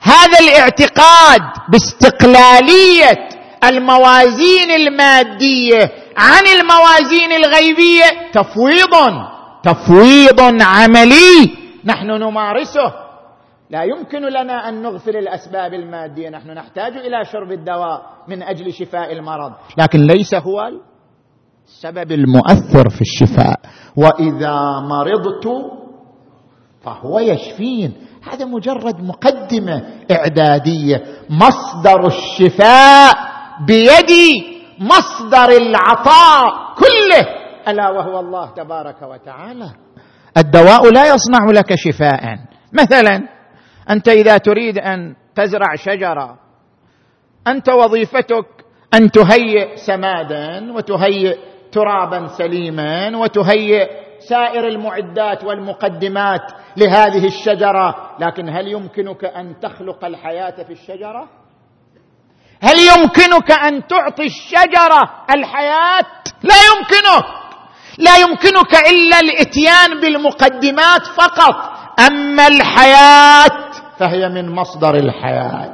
هذا 0.00 0.38
الاعتقاد 0.40 1.42
باستقلالية 1.68 3.28
الموازين 3.64 4.70
المادية 4.70 5.90
عن 6.16 6.46
الموازين 6.46 7.32
الغيبية 7.32 8.30
تفويض 8.32 8.94
تفويض 9.62 10.62
عملي 10.62 11.56
نحن 11.84 12.06
نمارسه. 12.06 12.92
لا 13.70 13.82
يمكن 13.82 14.22
لنا 14.22 14.68
أن 14.68 14.82
نغفل 14.82 15.16
الأسباب 15.16 15.74
المادية 15.74 16.28
نحن 16.28 16.50
نحتاج 16.50 16.96
إلى 16.96 17.24
شرب 17.32 17.52
الدواء 17.52 18.02
من 18.28 18.42
أجل 18.42 18.72
شفاء 18.72 19.12
المرض. 19.12 19.52
لكن 19.78 20.00
ليس 20.00 20.34
هو 20.34 20.70
السبب 21.66 22.12
المؤثر 22.12 22.88
في 22.88 23.00
الشفاء. 23.00 23.60
وإذا 23.96 24.56
مرضت 24.90 25.46
فهو 26.86 27.18
يشفين. 27.18 27.92
هذا 28.32 28.44
مجرد 28.44 29.00
مقدمة 29.00 29.82
إعدادية. 30.10 31.02
مصدر 31.30 32.06
الشفاء 32.06 33.12
بيد 33.66 34.12
مصدر 34.78 35.48
العطاء 35.56 36.74
كله. 36.78 37.26
ألا 37.68 37.90
وهو 37.90 38.20
الله 38.20 38.50
تبارك 38.50 39.02
وتعالى. 39.02 39.70
الدواء 40.36 40.92
لا 40.92 41.14
يصنع 41.14 41.50
لك 41.50 41.74
شفاء. 41.74 42.38
مثلا 42.72 43.28
أنت 43.90 44.08
إذا 44.08 44.38
تريد 44.38 44.78
أن 44.78 45.14
تزرع 45.34 45.74
شجرة 45.74 46.38
أنت 47.46 47.68
وظيفتك 47.68 48.46
أن 48.94 49.10
تهيئ 49.10 49.76
سمادا 49.76 50.72
وتهيئ 50.72 51.36
ترابا 51.72 52.26
سليما 52.26 53.16
وتهيئ 53.16 54.06
سائر 54.18 54.68
المعدات 54.68 55.44
والمقدمات 55.44 56.52
لهذه 56.76 57.24
الشجرة. 57.26 58.16
لكن 58.18 58.48
هل 58.48 58.68
يمكنك 58.68 59.24
أن 59.24 59.60
تخلق 59.60 60.04
الحياة 60.04 60.62
في 60.62 60.72
الشجرة؟ 60.72 61.28
هل 62.62 62.76
يمكنك 62.78 63.50
أن 63.52 63.86
تعطي 63.86 64.26
الشجرة 64.26 65.24
الحياة؟ 65.30 66.06
لا 66.42 66.54
يمكنك. 66.70 67.26
لا 67.98 68.16
يمكنك 68.16 68.74
إلا 68.74 69.20
الإتيان 69.20 70.00
بالمقدمات 70.00 71.02
فقط. 71.16 71.76
أما 72.10 72.46
الحياة 72.46 73.70
فهي 73.98 74.28
من 74.28 74.50
مصدر 74.50 74.94
الحياة 74.94 75.72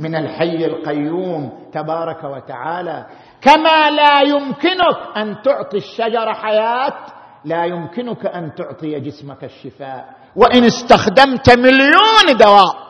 من 0.00 0.14
الحي 0.16 0.66
القيوم 0.66 1.52
تبارك 1.72 2.24
وتعالى. 2.24 3.06
كما 3.40 3.90
لا 3.90 4.20
يمكنك 4.22 5.16
أن 5.16 5.42
تعطي 5.42 5.76
الشجرة 5.76 6.32
حياة 6.32 6.94
لا 7.44 7.64
يمكنك 7.64 8.26
أن 8.26 8.54
تعطي 8.54 9.00
جسمك 9.00 9.44
الشفاء. 9.44 10.17
وإن 10.38 10.64
استخدمت 10.64 11.50
مليون 11.50 12.36
دواء 12.38 12.88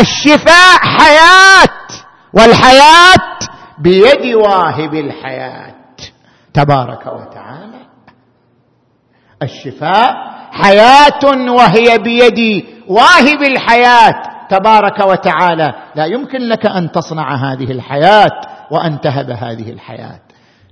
الشفاء 0.00 0.78
حياة 0.78 1.86
والحياة 2.32 3.38
بيد 3.78 4.34
واهب 4.34 4.94
الحياة. 4.94 5.74
تبارك 6.54 7.06
وتعالى. 7.06 7.86
الشفاء 9.42 10.14
حياة 10.52 11.50
وهي 11.50 11.98
بيد 11.98 12.64
واهب 12.88 13.42
الحياة. 13.42 14.22
تبارك 14.50 15.06
وتعالى. 15.06 15.74
لا 15.94 16.06
يمكن 16.06 16.38
لك 16.48 16.66
أن 16.66 16.92
تصنع 16.92 17.34
هذه 17.34 17.70
الحياة 17.70 18.40
وأن 18.70 19.00
تهب 19.00 19.30
هذه 19.30 19.70
الحياة. 19.70 20.25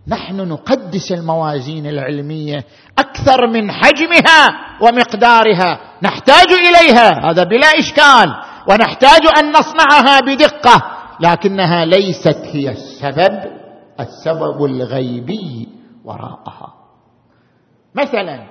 نحن 0.09 0.37
نقدس 0.49 1.13
الموازين 1.13 1.87
العلمية 1.87 2.65
أكثر 2.99 3.47
من 3.47 3.73
حجمها 3.73 4.49
ومقدارها. 4.81 5.81
نحتاج 6.03 6.47
إليها 6.53 7.31
هذا 7.31 7.45
بلا 7.45 7.67
إشكال. 7.67 8.35
ونحتاج 8.69 9.21
أن 9.39 9.53
نصنعها 9.53 10.21
بدقة 10.21 10.83
لكنها 11.21 11.85
ليست 11.85 12.39
هي 12.53 12.71
السبب 12.71 13.41
السبب 14.01 14.65
الغيبي 14.65 15.69
وراءها. 16.05 16.75
مثلا 17.95 18.47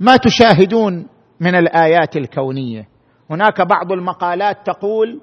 ما 0.00 0.16
تشاهدون 0.16 1.06
من 1.40 1.54
الآيات 1.54 2.16
الكونية. 2.16 2.88
هناك 3.30 3.60
بعض 3.60 3.92
المقالات 3.92 4.66
تقول 4.66 5.20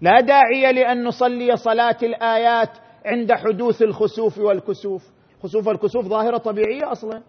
لا 0.00 0.20
داعي 0.20 0.72
لأن 0.72 1.04
نصلي 1.04 1.56
صلاة 1.56 1.96
الآيات 2.02 2.70
عند 3.08 3.32
حدوث 3.32 3.82
الخسوف 3.82 4.38
والكسوف. 4.38 5.02
خسوف 5.42 5.66
والكسوف 5.66 6.06
ظاهرة 6.06 6.36
طبيعية 6.36 6.92
أصلا. 6.92 7.22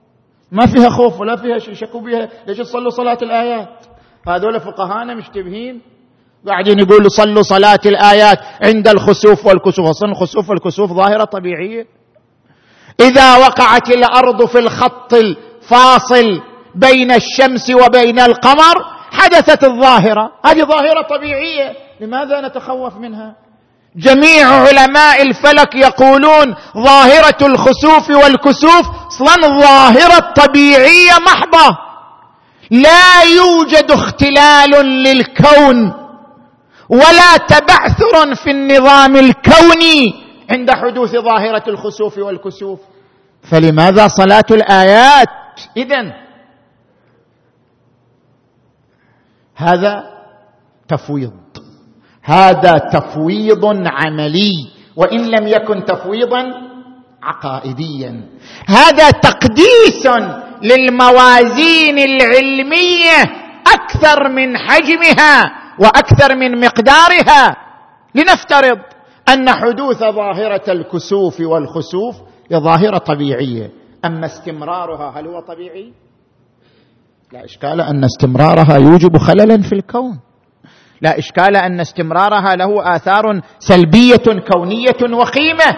ما 0.52 0.66
فيها 0.66 0.90
خوف 0.90 1.22
ولا 1.22 1.36
فيها 1.36 1.58
شيء. 1.58 1.74
شكوا 1.74 2.02
بها 2.02 2.30
ليش 2.48 2.58
تصلوا 2.58 2.90
صلاة 2.90 3.18
الآيات؟ 3.22 3.70
هذول 4.28 4.60
فقهانا 4.60 5.16
مشتبهين. 5.16 5.82
قاعدين 6.48 6.80
يقولوا 6.80 7.10
صلوا 7.10 7.44
صلاة 7.44 7.80
الآيات 7.86 8.40
عند 8.62 8.88
الخسوف 8.88 9.46
والكسوف. 9.46 9.86
أصلا 9.86 10.12
الخسوف 10.12 10.50
والكسوف 10.50 10.94
ظاهرة 10.94 11.24
طبيعية. 11.24 11.88
إذا 13.00 13.38
وقعت 13.38 13.90
الأرض 13.90 14.46
في 14.46 14.60
الخط 14.60 15.14
الفاصل 15.14 16.42
بين 16.76 17.12
الشمس 17.12 17.70
وبين 17.70 18.20
القمر 18.20 18.84
حدثت 19.12 19.64
الظاهرة. 19.64 20.32
هذه 20.46 20.64
ظاهرة 20.64 21.02
طبيعية. 21.18 21.74
لماذا 22.00 22.48
نتخوف 22.48 22.98
منها؟ 22.98 23.36
جميع 24.00 24.48
علماء 24.48 25.22
الفلك 25.22 25.76
يقولون 25.76 26.56
ظاهرة 26.78 27.38
الخسوف 27.42 28.10
والكسوف 28.10 28.86
أصلا 29.08 29.60
ظاهرة 29.60 30.34
طبيعية 30.34 31.12
محضة. 31.28 31.78
لا 32.72 33.22
يوجد 33.24 33.92
اختلال 33.92 34.86
للكون 34.86 35.94
ولا 36.90 37.38
تبعثر 37.38 38.36
في 38.36 38.52
النظام 38.52 39.16
الكوني 39.16 40.14
عند 40.52 40.72
حدوث 40.72 41.12
ظاهرة 41.12 41.64
الخسوف 41.68 42.18
والكسوف. 42.18 42.80
فلماذا 43.52 44.08
صلاة 44.08 44.46
الآيات؟ 44.52 45.30
إذن 45.78 46.14
هذا 49.56 50.04
تفويض. 50.88 51.34
هذا 52.22 52.78
تفويض 52.78 53.66
عملي 53.88 54.52
وإن 54.96 55.22
لم 55.32 55.48
يكن 55.48 55.86
تفويضا 55.86 56.44
عقائديا. 57.24 58.22
هذا 58.68 59.10
تقديس 59.10 60.08
للموازين 60.62 61.98
العلمية 62.00 63.22
أكثر 63.74 64.30
من 64.30 64.58
حجمها 64.58 65.52
وأكثر 65.80 66.36
من 66.36 66.62
مقدارها. 66.62 67.56
لنفترض 68.16 68.80
أن 69.30 69.50
حدوث 69.50 70.00
ظاهرة 70.00 70.72
الكسوف 70.72 71.40
والخسوف 71.40 72.16
هي 72.52 72.58
ظاهرة 72.58 72.98
طبيعية. 72.98 73.72
أما 74.06 74.26
استمرارها 74.26 75.20
هل 75.20 75.28
هو 75.28 75.40
طبيعي؟ 75.40 75.94
لا 77.34 77.46
إشكال 77.46 77.82
أن 77.82 78.04
استمرارها 78.04 78.78
يوجب 78.78 79.18
خللا 79.18 79.62
في 79.62 79.76
الكون. 79.76 80.20
لا 81.02 81.20
إشكال 81.20 81.56
أن 81.56 81.80
استمرارها 81.80 82.56
له 82.56 82.96
آثار 82.96 83.42
سلبية 83.60 84.42
كونية 84.54 85.16
وخيمة. 85.18 85.78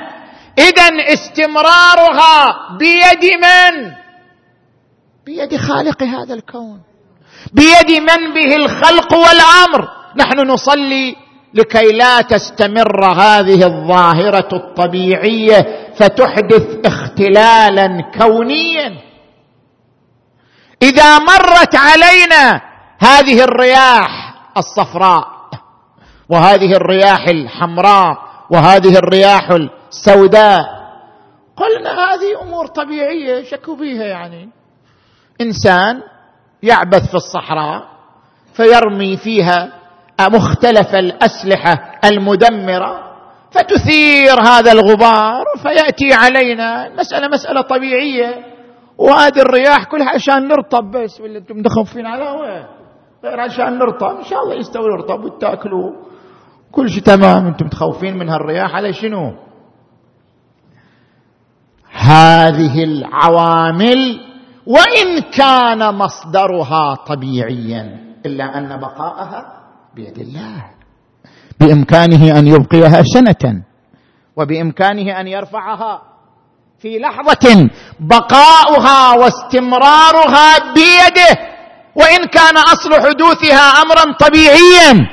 اذا 0.59 1.13
استمرارها 1.13 2.47
بيد 2.79 3.33
من؟ 3.35 3.91
بيد 5.25 5.57
خالق 5.57 6.03
هذا 6.03 6.33
الكون. 6.33 6.81
بيد 7.53 8.01
من 8.01 8.33
به 8.33 8.55
الخلق 8.55 9.13
والأمر. 9.13 9.87
نحن 10.15 10.39
نصلي 10.39 11.15
لكي 11.53 11.91
لا 11.91 12.21
تستمر 12.21 13.05
هذه 13.05 13.63
الظاهرة 13.65 14.49
الطبيعية 14.53 15.67
فتحدث 15.95 16.85
اختلالا 16.85 18.11
كونيا. 18.17 18.97
إذا 20.83 21.19
مرت 21.19 21.75
علينا 21.75 22.61
هذه 22.99 23.43
الرياح 23.43 24.30
الصفراء 24.57 25.27
وهذه 26.29 26.73
الرياح 26.73 27.27
الحمراء 27.27 28.17
وهذه 28.49 28.97
الرياح 28.97 29.49
السوداء. 29.51 30.59
قلنا 31.57 31.89
هذه 31.89 32.41
أمور 32.41 32.67
طبيعية 32.67 33.43
شكوا 33.43 33.75
بها 33.75 34.05
يعني. 34.05 34.49
إنسان 35.41 36.01
يعبث 36.63 37.09
في 37.09 37.15
الصحراء 37.15 37.83
فيرمي 38.53 39.17
فيها 39.17 39.73
مختلف 40.21 40.95
الأسلحة 40.95 41.99
المدمرة 42.05 43.11
فتثير 43.51 44.41
هذا 44.41 44.71
الغبار 44.71 45.45
فيأتي 45.63 46.13
علينا 46.13 46.87
المساله 46.87 47.27
مسألة 47.27 47.61
طبيعية. 47.61 48.45
وهذه 48.97 49.39
الرياح 49.39 49.83
كلها 49.83 50.09
عشان 50.09 50.47
نرطب 50.47 50.91
بس 50.91 51.21
ولا 51.21 51.37
أنتم 51.37 51.57
مخفين 51.57 52.05
على 52.05 52.31
وين 52.31 52.80
غير 53.23 53.39
عشان 53.39 53.79
نرطب. 53.79 54.17
إن 54.17 54.23
شاء 54.23 54.43
الله 54.43 54.55
يستوي 54.55 54.85
الرطب 54.85 55.23
وتأكلوا. 55.23 55.91
كل 56.71 56.89
شيء 56.89 57.03
تمام. 57.03 57.47
أنتم 57.47 57.65
متخوفين 57.65 58.17
من 58.17 58.29
هالرياح. 58.29 58.75
على 58.75 58.93
شنو؟ 58.93 59.33
هذه 61.91 62.83
العوامل 62.83 64.19
وإن 64.65 65.21
كان 65.37 65.95
مصدرها 65.95 66.95
طبيعيا 66.95 67.99
إلا 68.25 68.57
أن 68.57 68.79
بقاءها 68.79 69.61
بيد 69.95 70.17
الله. 70.17 70.65
بإمكانه 71.59 72.39
أن 72.39 72.47
يبقيها 72.47 73.03
سنة 73.03 73.63
وبإمكانه 74.35 75.21
أن 75.21 75.27
يرفعها 75.27 76.01
في 76.79 76.99
لحظة 76.99 77.69
بقاؤها 77.99 79.13
واستمرارها 79.13 80.73
بيده. 80.73 81.50
وإن 81.95 82.25
كان 82.25 82.57
أصل 82.57 82.93
حدوثها 82.93 83.81
امرا 83.81 84.17
طبيعيا. 84.19 85.07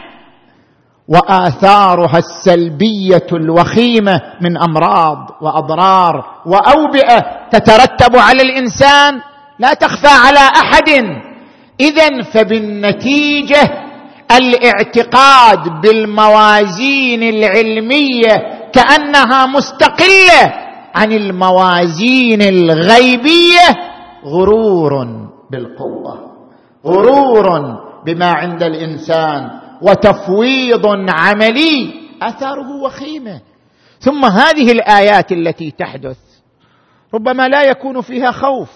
وآثارها 1.08 2.18
السلبية 2.18 3.26
الوخيمة 3.32 4.20
من 4.40 4.58
أمراض 4.58 5.18
وأضرار 5.40 6.24
وأوبئة 6.46 7.24
تترتب 7.52 8.16
على 8.16 8.42
الإنسان 8.42 9.20
لا 9.58 9.74
تخفى 9.74 10.08
على 10.08 10.40
أحد. 10.40 10.88
اذا 11.80 12.22
فبالنتيجة 12.22 13.62
الاعتقاد 14.36 15.80
بالموازين 15.82 17.22
العلمية 17.22 18.36
كأنها 18.72 19.46
مستقلة 19.46 20.52
عن 20.94 21.12
الموازين 21.12 22.42
الغيبية 22.42 23.66
غرور 24.24 25.06
بالقوة. 25.50 26.27
غرور 26.86 27.76
بما 28.06 28.26
عند 28.32 28.62
الإنسان 28.62 29.50
وتفويض 29.82 30.86
عملي 31.08 31.94
آثاره 32.22 32.82
وخيمة. 32.84 33.40
ثم 34.00 34.24
هذه 34.24 34.72
الآيات 34.72 35.32
التي 35.32 35.70
تحدث 35.70 36.18
ربما 37.14 37.48
لا 37.48 37.62
يكون 37.62 38.00
فيها 38.00 38.30
خوف 38.30 38.70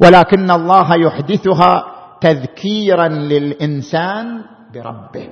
ولكن 0.00 0.50
الله 0.50 0.94
يحدثها 0.94 1.84
تذكيرا 2.20 3.08
للإنسان 3.08 4.44
بربه 4.74 5.28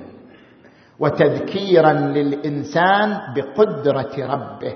وتذكيرا 0.99 1.93
للإنسان 1.93 3.19
بقدرة 3.35 4.11
ربه 4.19 4.73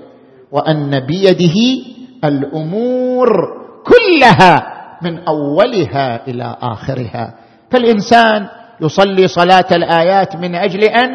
وأن 0.52 1.00
بيده 1.00 1.54
الأمور 2.24 3.28
كلها 3.84 4.75
من 5.02 5.18
أولها 5.18 6.26
إلى 6.28 6.56
آخرها. 6.62 7.34
فالإنسان 7.70 8.48
يصلي 8.80 9.28
صلاة 9.28 9.66
الآيات 9.72 10.36
من 10.36 10.54
أجل 10.54 10.84
أن 10.84 11.10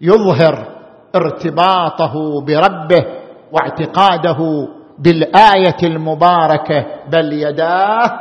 يظهر 0.00 0.76
ارتباطه 1.14 2.14
بربه 2.46 3.04
واعتقاده 3.52 4.68
بالآية 4.98 5.76
المباركة 5.82 6.86
بل 7.08 7.32
يداه 7.32 8.20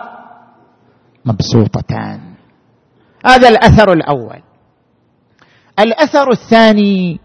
مبسوطتان. 1.26 2.20
هذا 3.26 3.50
الأثر 3.50 3.94
الأول. 3.94 4.42
الأثر 5.80 6.32
الثاني 6.32 7.20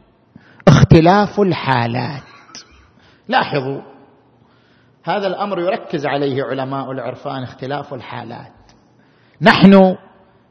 اختلاف 0.68 1.40
الحالات. 1.40 2.22
لاحظوا 3.28 3.89
هذا 5.04 5.26
الأمر 5.26 5.60
يركز 5.60 6.06
عليه 6.06 6.44
علماء 6.44 6.90
العرفان 6.90 7.42
اختلاف 7.42 7.94
الحالات. 7.94 8.52
نحن 9.42 9.96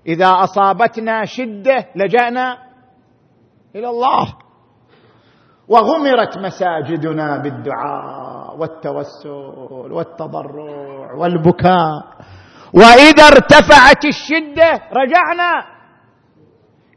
إذا 0.07 0.27
أصابتنا 0.43 1.25
شدة 1.25 1.85
لجأنا 1.95 2.57
إلى 3.75 3.89
الله. 3.89 4.33
وغمرت 5.67 6.37
مساجدنا 6.37 7.37
بالدعاء 7.37 8.57
والتوسل 8.57 9.29
والتضرع 9.91 11.13
والبكاء. 11.13 12.03
وإذا 12.73 13.23
ارتفعت 13.23 14.05
الشدة 14.05 14.81
رجعنا 14.93 15.79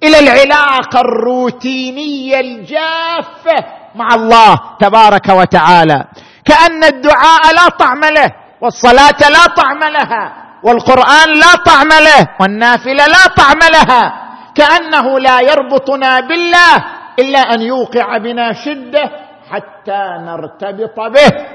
إلى 0.02 0.18
العلاقة 0.18 1.00
الروتينية 1.00 2.40
الجافة 2.40 3.64
مع 3.94 4.14
الله 4.14 4.56
تبارك 4.80 5.28
وتعالى. 5.28 6.04
كأن 6.44 6.84
الدعاء 6.84 7.54
لا 7.54 7.68
طعم 7.68 8.04
له 8.04 8.30
والصلاة 8.60 9.30
لا 9.30 9.46
طعم 9.56 9.78
لها 9.92 10.32
والقرآن 10.62 11.28
لا 11.38 11.54
طعم 11.66 11.88
له 11.88 12.28
والنافلة 12.40 13.06
لا 13.06 13.26
طعم 13.36 13.58
لها. 13.72 14.22
كأنه 14.54 15.18
لا 15.18 15.40
يربطنا 15.40 16.20
بالله 16.20 16.84
إلا 17.18 17.38
أن 17.38 17.62
يوقع 17.62 18.18
بنا 18.18 18.52
شدة 18.52 19.10
حتى 19.50 20.02
نرتبط 20.20 21.00
به. 21.00 21.46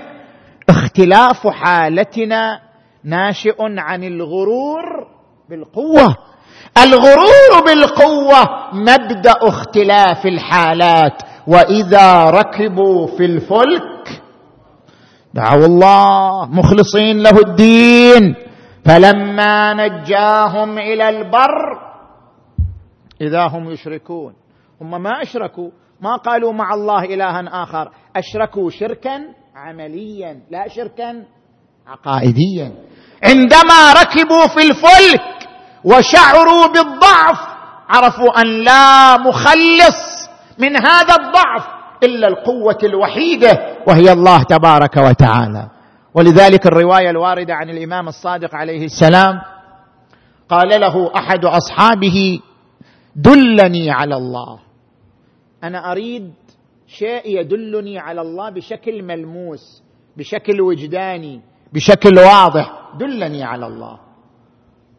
اختلاف 0.70 1.48
حالتنا 1.48 2.60
ناشئ 3.04 3.56
عن 3.60 4.04
الغرور 4.04 5.08
بالقوة. 5.50 6.16
الغرور 6.84 7.66
بالقوة 7.66 8.50
مبدأ 8.74 9.34
اختلاف 9.42 10.26
الحالات 10.26 11.22
وإذا 11.48 12.24
ركبوا 12.24 13.08
في 13.18 13.26
الفلك 13.26 13.84
دعوا 15.38 15.66
الله 15.66 16.46
مخلصين 16.50 17.24
له 17.24 17.40
الدين. 17.40 18.36
فلما 18.86 19.74
نجاهم 19.74 20.78
إلى 20.78 21.10
البر 21.10 21.80
إذا 23.22 23.48
هم 23.48 23.70
يشركون. 23.70 24.34
هم 24.82 25.04
ما 25.04 25.22
أشركوا 25.22 25.70
ما 26.02 26.16
قالوا 26.16 26.54
مع 26.54 26.74
الله 26.74 27.04
إلها 27.04 27.64
آخر. 27.64 27.92
أشركوا 28.16 28.70
شركا 28.70 29.20
عمليا 29.56 30.40
لا 30.52 30.68
شركا 30.68 31.24
عقائديا. 31.88 32.72
عندما 33.24 33.94
ركبوا 34.02 34.48
في 34.48 34.62
الفلك 34.70 35.50
وشعروا 35.84 36.68
بالضعف 36.68 37.40
عرفوا 37.90 38.42
أن 38.42 38.48
لا 38.48 39.18
مخلص 39.18 40.30
من 40.60 40.76
هذا 40.76 41.16
الضعف. 41.16 41.77
إلا 42.04 42.28
القوة 42.28 42.78
الوحيدة 42.84 43.78
وهي 43.88 44.12
الله 44.12 44.44
تبارك 44.44 44.98
وتعالى. 44.98 45.70
ولذلك 46.14 46.68
الرواية 46.68 47.10
الواردة 47.10 47.54
عن 47.54 47.70
الإمام 47.70 48.08
الصادق 48.08 48.56
عليه 48.56 48.86
السلام 48.86 49.42
قال 50.50 50.82
له 50.82 51.16
أحد 51.16 51.46
أصحابه 51.46 52.40
دلني 53.16 53.92
على 53.92 54.16
الله. 54.16 54.60
أنا 55.64 55.92
أريد 55.92 56.34
شيء 56.88 57.40
يدلني 57.40 58.00
على 58.00 58.22
الله 58.22 58.50
بشكل 58.50 59.04
ملموس 59.04 59.84
بشكل 60.18 60.62
وجداني 60.62 61.42
بشكل 61.74 62.20
واضح. 62.20 62.74
دلني 63.00 63.44
على 63.44 63.68
الله. 63.68 64.00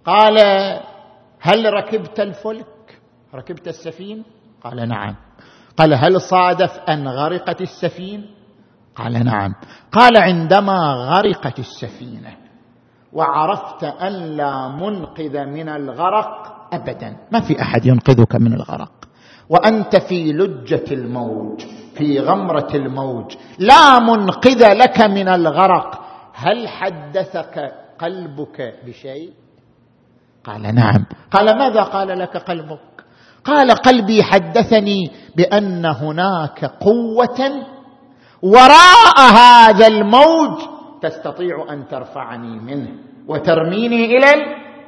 قال 0.05 0.39
هل 1.41 1.73
ركبت 1.75 2.21
الفلك؟ 2.21 3.01
ركبت 3.35 3.69
السفينة؟ 3.69 4.23
قال 4.65 4.89
نعم. 4.89 5.15
قال 5.79 5.95
هل 5.95 6.21
صادف 6.21 6.79
أن 6.89 7.09
غرقت 7.09 7.61
السفينة؟ 7.61 8.25
قال 8.97 9.25
نعم. 9.25 9.55
قال 9.93 10.17
عندما 10.17 10.79
غرقت 10.95 11.59
السفينة 11.59 12.37
وعرفت 13.13 13.85
أن 13.85 14.13
لا 14.13 14.69
منقذ 14.69 15.45
من 15.45 15.69
الغرق 15.69 16.59
ابدا. 16.73 17.17
ما 17.33 17.41
في 17.41 17.63
أحد 17.63 17.87
ينقذك 17.87 18.37
من 18.37 18.53
الغرق. 18.53 18.93
وأنت 19.49 19.97
في 19.97 20.33
لجة 20.33 20.85
الموج 20.95 21.61
في 21.95 22.21
غمرة 22.21 22.69
الموج. 22.75 23.35
لا 23.59 23.99
منقذ 23.99 24.73
لك 24.75 25.01
من 25.01 25.29
الغرق. 25.29 26.01
هل 26.35 26.69
حدثك 26.69 27.75
قلبك 27.99 28.75
بشيء؟ 28.87 29.33
قال 30.45 30.75
نعم. 30.75 31.05
قال 31.31 31.59
ماذا 31.59 31.83
قال 31.83 32.19
لك 32.19 32.37
قلبك؟ 32.37 32.88
قال 33.49 33.71
قلبي 33.71 34.23
حدثني 34.23 35.11
بأن 35.37 35.87
هناك 35.87 36.65
قوة 36.65 37.67
وراء 38.43 39.21
هذا 39.35 39.87
الموج 39.87 40.59
تستطيع 41.03 41.67
أن 41.71 41.89
ترفعني 41.89 42.61
منه 42.61 42.91
وترميني 43.29 44.05
إلى 44.05 44.35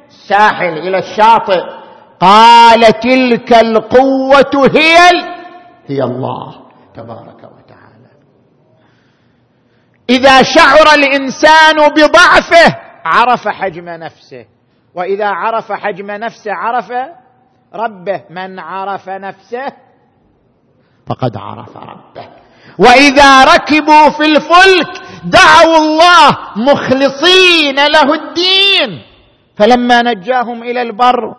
الساحل 0.07 0.77
إلى 0.77 0.97
الشاطئ. 0.97 1.61
قال 2.19 2.81
تلك 2.99 3.53
القوة 3.53 4.69
هي 4.75 4.97
هي 5.87 6.03
الله 6.03 6.55
تبارك 6.95 7.43
وتعالى. 7.43 8.11
إذا 10.09 10.43
شعر 10.43 10.93
الإنسان 10.95 11.89
بضعفه 11.89 12.77
عرف 13.05 13.47
حجم 13.47 13.89
نفسه 13.89 14.45
وإذا 14.95 15.27
عرف 15.27 15.71
حجم 15.71 16.11
نفسه 16.11 16.53
عرف 16.53 16.91
ربه 17.73 18.21
من 18.29 18.59
عرف 18.59 19.09
نفسه 19.09 19.73
فقد 21.07 21.37
عرف 21.37 21.77
ربه. 21.77 22.27
وإذا 22.79 23.43
ركبوا 23.43 24.09
في 24.09 24.25
الفلك 24.25 25.01
دعوا 25.23 25.77
الله 25.77 26.37
مخلصين 26.55 27.75
له 27.75 28.13
الدين. 28.13 29.01
فلما 29.55 30.01
نجاهم 30.01 30.63
إلى 30.63 30.81
البر 30.81 31.35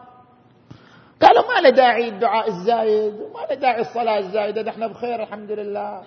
قالوا 1.22 1.54
ما 1.54 1.60
له 1.60 1.70
داعي 1.70 2.08
الدعاء 2.08 2.48
الزايد 2.48 3.12
ما 3.12 3.40
له 3.50 3.54
داعي 3.54 3.80
الصلاة 3.80 4.18
الزايدة 4.18 4.70
إحنا 4.70 4.86
بخير 4.86 5.22
الحمد 5.22 5.50
لله. 5.50 6.02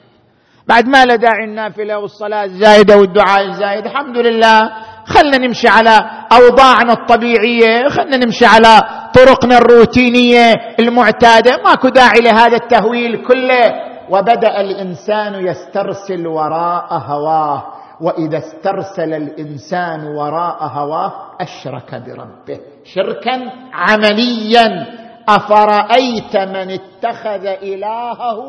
بعد 0.67 0.87
ما 0.87 1.05
له 1.05 1.15
داعي 1.15 1.43
النافلة 1.43 1.97
والصلاة 1.97 2.43
الزايدة 2.43 2.97
والدعاء 2.97 3.45
الزايد 3.45 3.85
الحمد 3.85 4.17
لله. 4.17 4.71
خلنا 5.05 5.37
نمشي 5.37 5.67
على 5.67 6.09
أوضاعنا 6.31 6.93
الطبيعية 6.93 7.89
خلنا 7.89 8.17
نمشي 8.17 8.45
على 8.45 8.81
طرقنا 9.13 9.57
الروتينية 9.57 10.53
المعتادة. 10.79 11.61
ماكو 11.65 11.89
داعي 11.89 12.21
لهذا 12.21 12.55
التهويل 12.55 13.25
كله. 13.27 13.73
وبدأ 14.09 14.61
الإنسان 14.61 15.47
يسترسل 15.47 16.27
وراء 16.27 16.87
هواه. 16.93 17.63
وإذا 18.01 18.37
استرسل 18.37 19.13
الإنسان 19.13 20.03
وراء 20.03 20.57
هواه 20.63 21.13
أشرك 21.41 21.95
بربه. 21.95 22.59
شركا 22.85 23.51
عمليا. 23.73 24.85
أفرأيت 25.29 26.35
من 26.37 26.79
اتخذ 26.79 27.45
إلهه 27.45 28.39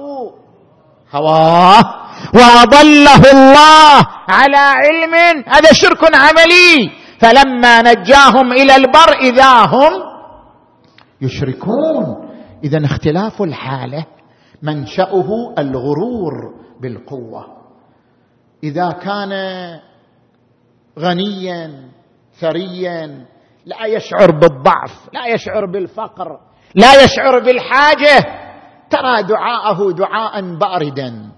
هواه 1.12 1.82
وأضله 2.34 3.30
الله 3.32 4.06
على 4.28 4.56
علم. 4.56 5.44
هذا 5.46 5.72
شرك 5.72 6.14
عملي. 6.14 6.90
فلما 7.20 7.82
نجاهم 7.82 8.52
إلى 8.52 8.76
البر 8.76 9.12
إذا 9.20 9.66
هم 9.66 9.92
يشركون. 11.20 12.28
اذا 12.64 12.84
اختلاف 12.84 13.42
الحاله 13.42 14.06
منشأه 14.62 15.54
الغرور 15.58 16.54
بالقوة. 16.80 17.46
إذا 18.64 18.90
كان 18.90 19.32
غنيا 20.98 21.88
ثريا 22.40 23.26
لا 23.66 23.86
يشعر 23.86 24.30
بالضعف 24.30 25.08
لا 25.12 25.26
يشعر 25.26 25.66
بالفقر 25.66 26.38
لا 26.74 27.04
يشعر 27.04 27.38
بالحاجة 27.38 28.45
ترى 28.90 29.22
دعاءه 29.22 29.92
دعاء 29.92 30.40
باردا 30.56 31.30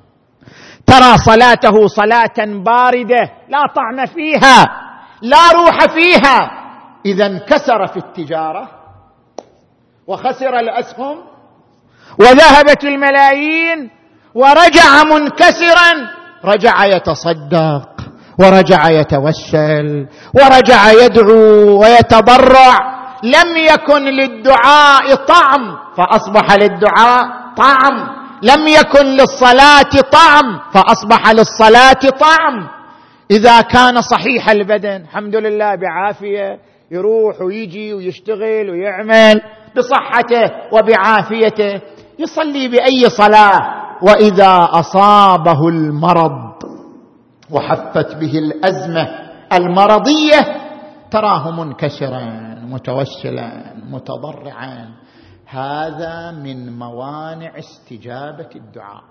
ترى 0.87 1.18
صلاته 1.26 1.87
صلاة 1.87 2.38
باردة 2.64 3.30
لا 3.48 3.66
طعم 3.76 4.06
فيها 4.06 4.66
لا 5.22 5.52
روح 5.52 5.87
فيها. 5.87 6.50
إذا 7.06 7.26
انكسر 7.26 7.87
في 7.87 7.96
التجارة 7.96 8.68
وخسر 10.06 10.58
الأسهم 10.58 11.16
وذهبت 12.18 12.84
الملايين 12.84 13.90
ورجع 14.34 15.04
منكسرا 15.04 15.90
رجع 16.44 16.84
يتصدق 16.84 17.88
ورجع 18.38 18.88
يتوسل 18.88 20.06
ورجع 20.34 20.92
يدعو 20.92 21.80
ويتضرع 21.80 22.97
لم 23.22 23.57
يكن 23.57 24.02
للدعاء 24.04 25.14
طعم 25.14 25.76
فأصبح 25.96 26.52
للدعاء 26.54 27.24
طعم. 27.57 28.18
لم 28.42 28.66
يكن 28.68 29.07
للصلاة 29.07 29.90
طعم 30.12 30.61
فأصبح 30.72 31.31
للصلاة 31.31 32.11
طعم. 32.20 32.68
إذا 33.31 33.61
كان 33.61 34.00
صحيح 34.00 34.50
البدن 34.50 34.96
الحمد 35.11 35.37
لله 35.37 35.74
بعافية 35.74 36.59
يروح 36.90 37.40
ويجي 37.40 37.94
ويشتغل 37.94 38.70
ويعمل 38.70 39.40
بصحته 39.76 40.50
وبعافيته 40.72 41.81
يصلي 42.18 42.68
بأي 42.68 43.09
صلاة. 43.11 43.61
وإذا 44.02 44.68
أصابه 44.72 45.68
المرض 45.68 46.48
وحفت 47.50 48.14
به 48.16 48.33
الأزمة 48.38 49.09
المرضية 49.52 50.67
تراه 51.10 51.64
منكسرا 51.64 52.24
متوسلا 52.64 53.74
متضرعا. 53.90 54.88
هذا 55.46 56.30
من 56.30 56.78
موانع 56.78 57.58
استجابة 57.58 58.48
الدعاء. 58.56 59.04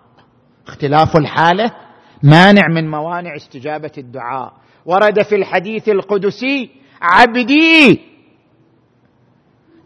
اختلاف 0.67 1.17
الحالة 1.17 1.71
مانع 2.23 2.67
من 2.67 2.91
موانع 2.91 3.35
استجابة 3.35 3.91
الدعاء. 3.97 4.53
ورد 4.85 5.21
في 5.21 5.35
الحديث 5.35 5.89
القدسي 5.89 6.69
عبدي 7.01 8.01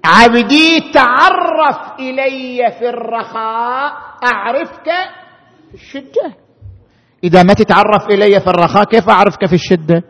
عبدي 0.05 0.91
تعرف 0.93 1.99
إلي 1.99 2.71
في 2.79 2.89
الرخاء 2.89 3.93
أعرفك 4.23 4.89
في 5.69 5.73
الشدة. 5.73 6.33
إذا 7.23 7.43
ما 7.43 7.53
تتعرف 7.53 8.05
إلي 8.09 8.39
في 8.39 8.47
الرخاء 8.47 8.83
كيف 8.83 9.09
أعرفك 9.09 9.45
في 9.45 9.55
الشدة؟ 9.55 10.03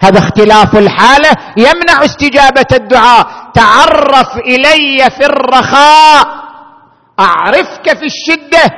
هذا 0.00 0.18
اختلاف 0.18 0.76
الحالة 0.76 1.30
يمنع 1.56 2.04
استجابة 2.04 2.66
الدعاء. 2.72 3.26
تعرف 3.54 4.36
إلي 4.36 5.10
في 5.10 5.26
الرخاء 5.26 6.26
أعرفك 7.20 7.98
في 7.98 8.04
الشدة. 8.04 8.74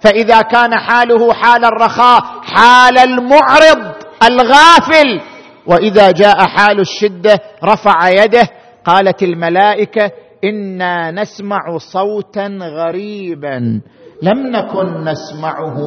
فإذا 0.00 0.42
كان 0.42 0.78
حاله 0.78 1.32
حال 1.32 1.64
الرخاء 1.64 2.22
حال 2.42 2.98
المعرض 2.98 3.92
الغافل. 4.22 5.20
وإذا 5.66 6.10
جاء 6.10 6.46
حال 6.46 6.80
الشدة 6.80 7.40
رفع 7.64 8.08
يده 8.08 8.48
قالت 8.84 9.22
الملائكة 9.22 10.10
إنا 10.44 11.10
نسمع 11.10 11.78
صوتا 11.92 12.46
غريبا 12.62 13.80
لم 14.22 14.46
نكن 14.46 15.04
نسمعه. 15.04 15.78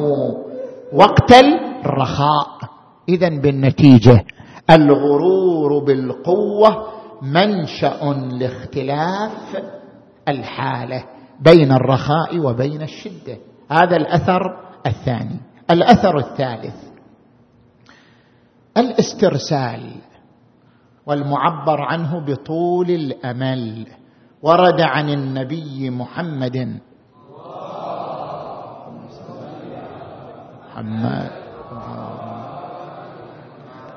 وقت 0.92 1.32
الرخاء. 1.32 2.60
اذا 3.08 3.28
بالنتيجة. 3.28 4.24
الغرور 4.70 5.84
بالقوة 5.84 6.86
منشأ 7.22 8.04
لاختلاف 8.32 9.62
الحالة 10.28 11.04
بين 11.40 11.72
الرخاء 11.72 12.38
وبين 12.38 12.82
الشدة. 12.82 13.38
هذا 13.70 13.96
الأثر 13.96 14.42
الثاني. 14.86 15.40
الأثر 15.70 16.18
الثالث 16.18 16.76
الاسترسال 18.76 19.94
والمعبر 21.06 21.80
عنه 21.80 22.20
بطول 22.20 22.90
الأمل. 22.90 23.86
ورد 24.42 24.80
عن 24.80 25.08
النبي 25.08 25.90
محمد. 25.90 26.80
محمد. 30.74 31.39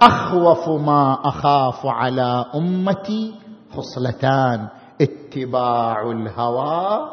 أخوف 0.08 0.70
ما 0.70 1.18
أخاف 1.24 1.86
على 1.86 2.46
أمتي 2.56 3.34
خصلتان. 3.76 4.68
اتباع 5.02 6.12
الهوى 6.12 7.10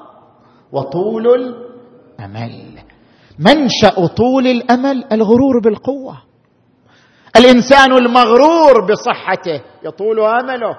وطول 0.72 1.26
الأمل. 1.26 2.78
منشأ 3.38 4.06
طول 4.06 4.46
الأمل 4.46 5.04
الغرور 5.12 5.60
بالقوة. 5.64 6.16
الإنسان 7.36 7.92
المغرور 7.92 8.86
بصحته 8.90 9.60
يطول 9.84 10.20
أمله. 10.20 10.74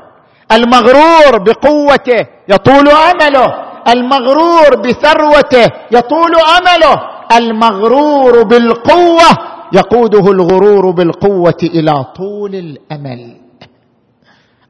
المغرور 0.52 1.44
بقوته 1.46 2.28
يطول 2.50 2.88
أمله. 2.90 3.48
المغرور 3.88 4.82
بثروته 4.84 5.66
يطول 5.92 6.34
أمله. 6.58 6.96
المغرور 7.38 8.44
بالقوة 8.44 9.51
يقوده 9.74 10.32
الغرور 10.32 10.92
بالقوة 10.92 11.58
إلى 11.64 12.04
طول 12.04 12.56
الأمل. 12.56 13.38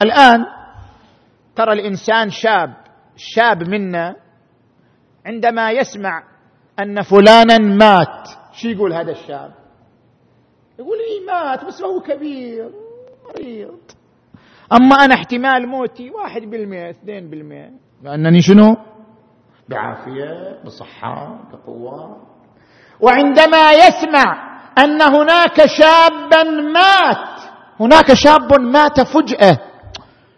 الآن 0.01 0.45
ترى 1.55 1.73
الإنسان 1.73 2.29
شاب 2.29 2.73
شاب 3.15 3.69
منا 3.69 4.15
عندما 5.25 5.71
يسمع 5.71 6.23
أن 6.79 7.01
فلانا 7.01 7.57
مات 7.57 8.27
شو 8.53 8.67
يقول 8.67 8.93
هذا 8.93 9.11
الشاب؟ 9.11 9.51
يقول 10.79 10.97
اي 10.97 11.25
مات 11.27 11.65
بس 11.65 11.81
هو 11.83 11.99
كبير 11.99 12.71
مريض. 13.25 13.79
أما 14.73 14.95
أنا 14.95 15.15
احتمال 15.15 15.67
موتي 15.67 16.09
واحد 16.09 16.41
بالمئة 16.41 16.89
اثنين 16.89 17.29
بالمئة. 17.29 17.69
لأنني 18.03 18.41
شنو؟ 18.41 18.77
بعافية 19.69 20.63
بصحة 20.65 21.39
بقوة. 21.51 22.17
وعندما 22.99 23.71
يسمع 23.71 24.50
أن 24.77 25.01
هناك 25.01 25.65
شابا 25.65 26.43
مات. 26.73 27.27
هناك 27.79 28.13
شاب 28.13 28.59
مات 28.59 29.01
فجأة. 29.01 29.57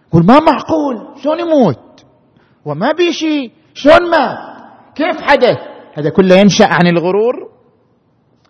يقول 0.07 0.25
ما 0.25 0.39
معقول؟ 0.39 1.21
شلون 1.23 1.39
يموت؟ 1.39 2.05
وما 2.65 2.91
بيشي 2.91 3.51
شلون 3.73 4.09
مات؟ 4.09 4.37
كيف 4.95 5.21
حدث؟ 5.21 5.57
هذا 5.93 6.09
كله 6.09 6.35
ينشأ 6.35 6.65
عن 6.65 6.87
الغرور 6.87 7.33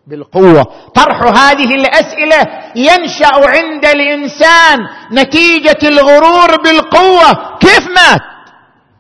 بالقوة. 0.08 0.63
طرح 0.96 1.22
هذه 1.22 1.76
الأسئلة 1.76 2.48
ينشأ 2.76 3.30
عند 3.34 3.86
الإنسان 3.86 4.80
نتيجة 5.12 5.88
الغرور 5.88 6.62
بالقوة. 6.63 7.58
كيف 7.60 7.88
مات؟ 7.88 8.22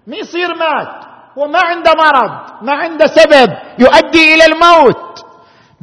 ما 0.07 0.15
يصير 0.15 0.55
مات. 0.55 1.03
وما 1.35 1.59
عنده 1.65 1.91
مرض 1.93 2.31
ما 2.61 2.73
عنده 2.73 3.05
سبب. 3.05 3.53
يؤدي 3.79 4.35
إلى 4.35 4.45
الموت. 4.45 5.25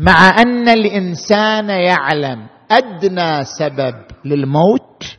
مع 0.01 0.29
أن 0.39 0.69
الإنسان 0.69 1.71
يعلم 1.71 2.47
أدنى 2.71 3.45
سبب 3.59 3.95
للموت 4.25 5.19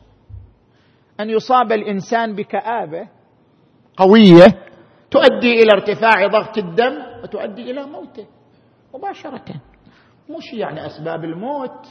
أن 1.20 1.30
يصاب 1.30 1.72
الإنسان 1.72 2.34
بكآبة 2.34 3.08
قوية 3.96 4.46
تؤدي 5.10 5.62
إلى 5.62 5.72
ارتفاع 5.72 6.26
ضغط 6.26 6.58
الدم 6.58 6.92
وتؤدي 7.22 7.70
إلى 7.70 7.86
موته 7.86 8.26
مباشرة. 8.94 9.44
مش 10.30 10.52
يعني 10.52 10.86
أسباب 10.86 11.24
الموت 11.24 11.86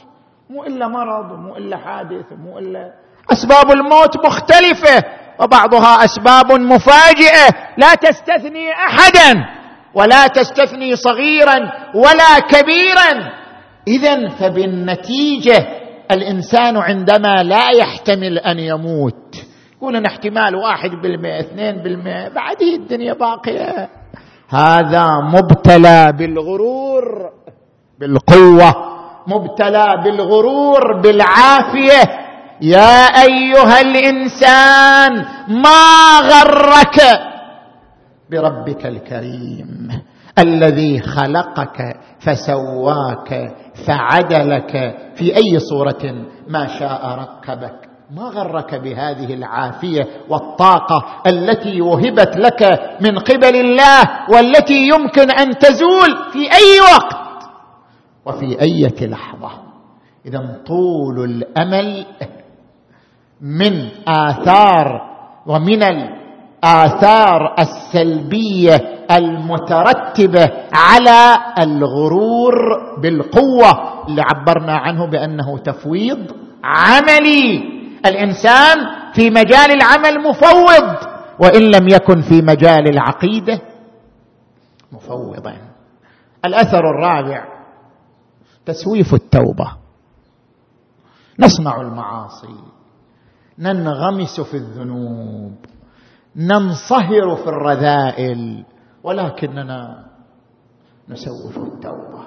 مو 0.50 0.64
إلا 0.64 0.88
مرض 0.88 1.38
مو 1.38 1.56
إلا 1.56 1.76
حادث 1.76 2.32
مو 2.32 2.58
إلا 2.58 2.92
أسباب 3.32 3.70
الموت 3.70 4.26
مختلفة 4.26 5.04
وبعضها 5.40 6.04
أسباب 6.04 6.52
مفاجئة 6.52 7.72
لا 7.76 7.94
تستثني 7.94 8.72
احدا. 8.72 9.61
ولا 9.94 10.26
تستثني 10.26 10.96
صغيرا 10.96 11.56
ولا 11.94 12.38
كبيرا. 12.38 13.32
اذا 13.88 14.28
فبالنتيجة 14.28 15.66
الإنسان 16.10 16.76
عندما 16.76 17.42
لا 17.42 17.70
يحتمل 17.70 18.38
أن 18.38 18.58
يموت 18.58 19.36
يقول 19.76 19.96
أن 19.96 20.06
احتمال 20.06 20.54
واحد 20.56 20.90
بالمئة 20.90 21.40
اثنين 21.40 21.82
بالمئة 21.82 22.28
بعدي 22.28 22.74
الدنيا 22.74 23.12
باقية. 23.12 23.88
هذا 24.48 25.06
مبتلى 25.34 26.12
بالغرور 26.18 27.30
بالقوة 27.98 28.74
مبتلى 29.26 30.02
بالغرور 30.04 31.00
بالعافية. 31.00 32.02
يا 32.60 33.06
أيها 33.06 33.80
الإنسان 33.80 35.24
ما 35.48 36.20
غرك؟ 36.20 36.98
بربك 38.32 38.86
الكريم 38.86 39.88
الذي 40.38 41.00
خلقك 41.00 41.96
فسواك 42.20 43.54
فعدلك 43.86 44.72
في 45.14 45.36
أي 45.36 45.58
صورة 45.58 46.26
ما 46.48 46.66
شاء 46.78 47.06
ركبك. 47.06 47.88
ما 48.10 48.22
غرك 48.22 48.74
بهذه 48.74 49.34
العافية 49.34 50.08
والطاقة 50.28 51.04
التي 51.26 51.80
وهبت 51.80 52.36
لك 52.36 52.62
من 53.00 53.18
قبل 53.18 53.56
الله 53.56 54.02
والتي 54.30 54.88
يمكن 54.88 55.30
أن 55.30 55.58
تزول 55.58 56.10
في 56.32 56.38
أي 56.38 56.80
وقت 56.94 57.16
وفي 58.26 58.60
إيه 58.62 59.06
لحظة. 59.06 59.50
إذا 60.26 60.62
طول 60.66 61.24
الأمل 61.24 62.06
من 63.40 63.88
آثار 64.08 65.00
ومن 65.46 65.82
الاثار 66.64 67.54
السلبية 67.58 69.04
المترتبة 69.10 70.50
على 70.72 71.38
الغرور 71.58 72.54
بالقوة 73.02 74.04
اللي 74.08 74.22
عبرنا 74.22 74.76
عنه 74.76 75.06
بأنه 75.06 75.58
تفويض 75.58 76.32
عملي. 76.64 77.72
الإنسان 78.06 78.76
في 79.14 79.30
مجال 79.30 79.70
العمل 79.70 80.28
مفوض 80.28 80.96
وإن 81.40 81.62
لم 81.62 81.88
يكن 81.88 82.20
في 82.22 82.42
مجال 82.42 82.88
العقيدة 82.88 83.60
مفوضا. 84.92 85.56
الأثر 86.44 86.90
الرابع 86.90 87.44
تسويف 88.66 89.14
التوبة. 89.14 89.72
نصنع 91.38 91.80
المعاصي. 91.80 92.54
ننغمس 93.58 94.40
في 94.40 94.56
الذنوب. 94.56 95.54
ننصهر 96.36 97.36
في 97.36 97.48
الرذائل 97.48 98.64
ولكننا 99.02 100.04
نسوف 101.08 101.56
التوبة. 101.56 102.22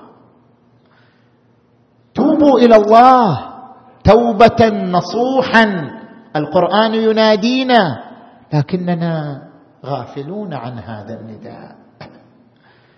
توبوا 2.13 2.59
إلى 2.59 2.75
الله 2.75 3.55
توبة 4.03 4.69
نصوحا. 4.69 5.65
القرآن 6.35 6.93
ينادينا 6.93 8.03
لكننا 8.53 9.41
غافلون 9.85 10.53
عن 10.53 10.79
هذا 10.79 11.19
النداء. 11.19 11.75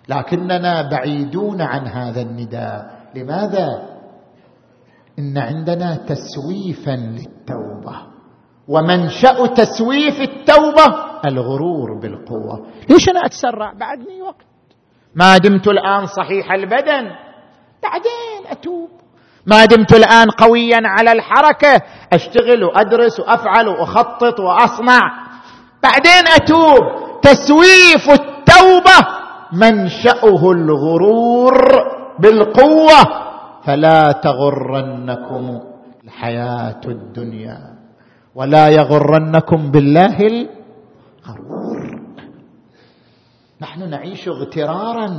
لكننا 0.10 0.90
بعيدون 0.90 1.62
عن 1.62 1.88
هذا 1.88 2.22
النداء. 2.22 2.98
لماذا؟ 3.16 3.68
إن 5.20 5.38
عندنا 5.38 5.96
تسويفا 5.96 6.96
للتوبة. 6.96 8.17
ومنشأ 8.68 9.46
تسويف 9.46 10.22
التوبة 10.22 10.96
الغرور 11.26 11.94
بالقوة. 12.02 12.66
ليش 12.90 13.10
أنا 13.10 13.26
أتسرع 13.26 13.74
بعدني 13.74 14.22
وقت؟ 14.22 14.46
ما 15.16 15.38
دمت 15.38 15.68
الآن 15.68 16.06
صحيح 16.06 16.52
البدن. 16.52 17.10
بعدين 17.84 18.52
أتوب. 18.52 18.90
ما 19.46 19.66
دمت 19.66 19.94
الآن 19.94 20.30
قويا 20.30 20.82
على 20.84 21.12
الحركة. 21.12 21.82
أشتغل 22.14 22.64
وأدرس 22.64 23.20
وأفعل 23.20 23.68
وأخطط 23.68 24.40
وأصنع. 24.40 25.28
بعدين 25.84 26.28
أتوب. 26.36 26.82
تسويف 27.22 28.10
التوبة 28.10 29.08
منشأه 29.54 30.52
الغرور 30.52 31.58
بالقوة. 32.20 33.28
فلا 33.66 34.12
تغرنكم 34.12 35.60
الحياة 36.04 36.82
الدنيا. 36.86 37.78
ولا 38.38 38.70
يغرنكم 38.70 39.72
بالله 39.72 40.18
الغرور 40.30 41.80
نحن 43.62 43.90
نعيش 43.90 44.28
اغترارا 44.28 45.10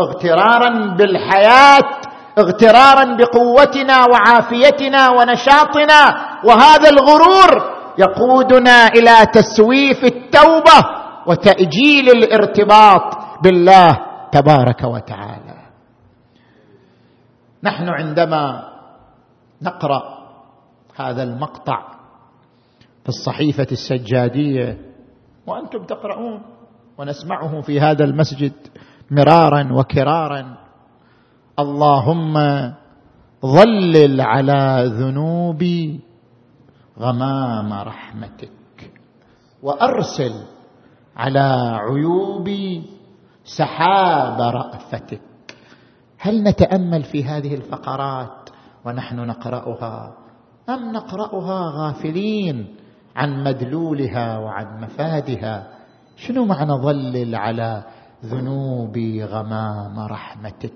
اغترارا 0.00 0.70
بالحياة 0.96 1.90
اغترارا 2.38 3.04
بقوتنا 3.16 3.96
وعافيتنا 4.10 5.10
ونشاطنا. 5.10 6.00
وهذا 6.44 6.88
الغرور 6.90 7.50
يقودنا 7.98 8.86
إلى 8.86 9.26
تسويف 9.26 10.04
التوبة 10.04 10.78
وتأجيل 11.26 12.06
الارتباط 12.08 13.18
بالله 13.42 13.90
تبارك 14.32 14.84
وتعالى. 14.84 15.58
نحن 17.62 17.88
عندما 17.88 18.44
نقرأ 19.62 20.02
هذا 20.96 21.22
المقطع 21.22 21.97
في 23.08 23.14
الصحيفة 23.14 23.66
السجادية. 23.72 24.78
وأنتم 25.46 25.84
تقرؤون 25.84 26.42
ونسمعه 26.98 27.60
في 27.60 27.80
هذا 27.80 28.04
المسجد 28.04 28.52
مرارا 29.10 29.72
وكرارا. 29.72 30.56
اللهم 31.58 32.34
ظلل 33.46 34.20
على 34.20 34.84
ذنوبي 34.86 36.00
غمام 36.98 37.72
رحمتك 37.72 38.92
وأرسل 39.62 40.32
على 41.16 41.78
عيوبي 41.80 42.82
سحاب 43.44 44.40
رأفتك. 44.40 45.20
هل 46.18 46.42
نتأمل 46.42 47.02
في 47.02 47.24
هذه 47.24 47.54
الفقرات 47.54 48.50
ونحن 48.84 49.16
نقرأها 49.16 50.16
أم 50.68 50.92
نقرأها 50.92 51.72
غافلين؟ 51.74 52.76
عن 53.18 53.44
مدلولها 53.44 54.38
وعن 54.38 54.80
مفادها. 54.80 55.68
شنو 56.16 56.44
معنى 56.44 56.72
ظلل 56.72 57.34
على 57.34 57.84
ذنوبي 58.24 59.24
غمام 59.24 59.98
رحمتك؟ 59.98 60.72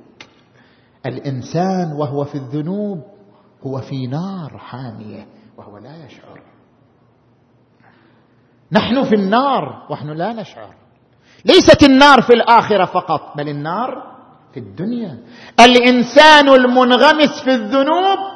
الإنسان 1.06 1.92
وهو 1.92 2.24
في 2.24 2.34
الذنوب 2.34 3.02
هو 3.66 3.80
في 3.80 4.06
نار 4.06 4.58
حامية 4.58 5.26
وهو 5.56 5.78
لا 5.78 6.06
يشعر. 6.06 6.42
نحن 8.72 9.04
في 9.04 9.14
النار 9.14 9.86
ونحن 9.90 10.08
لا 10.08 10.32
نشعر. 10.32 10.74
ليست 11.44 11.82
النار 11.82 12.22
في 12.22 12.32
الآخرة 12.32 12.84
فقط 12.84 13.36
بل 13.36 13.48
النار 13.48 13.90
في 14.54 14.60
الدنيا. 14.60 15.18
الإنسان 15.60 16.48
المنغمس 16.48 17.42
في 17.44 17.54
الذنوب 17.54 18.31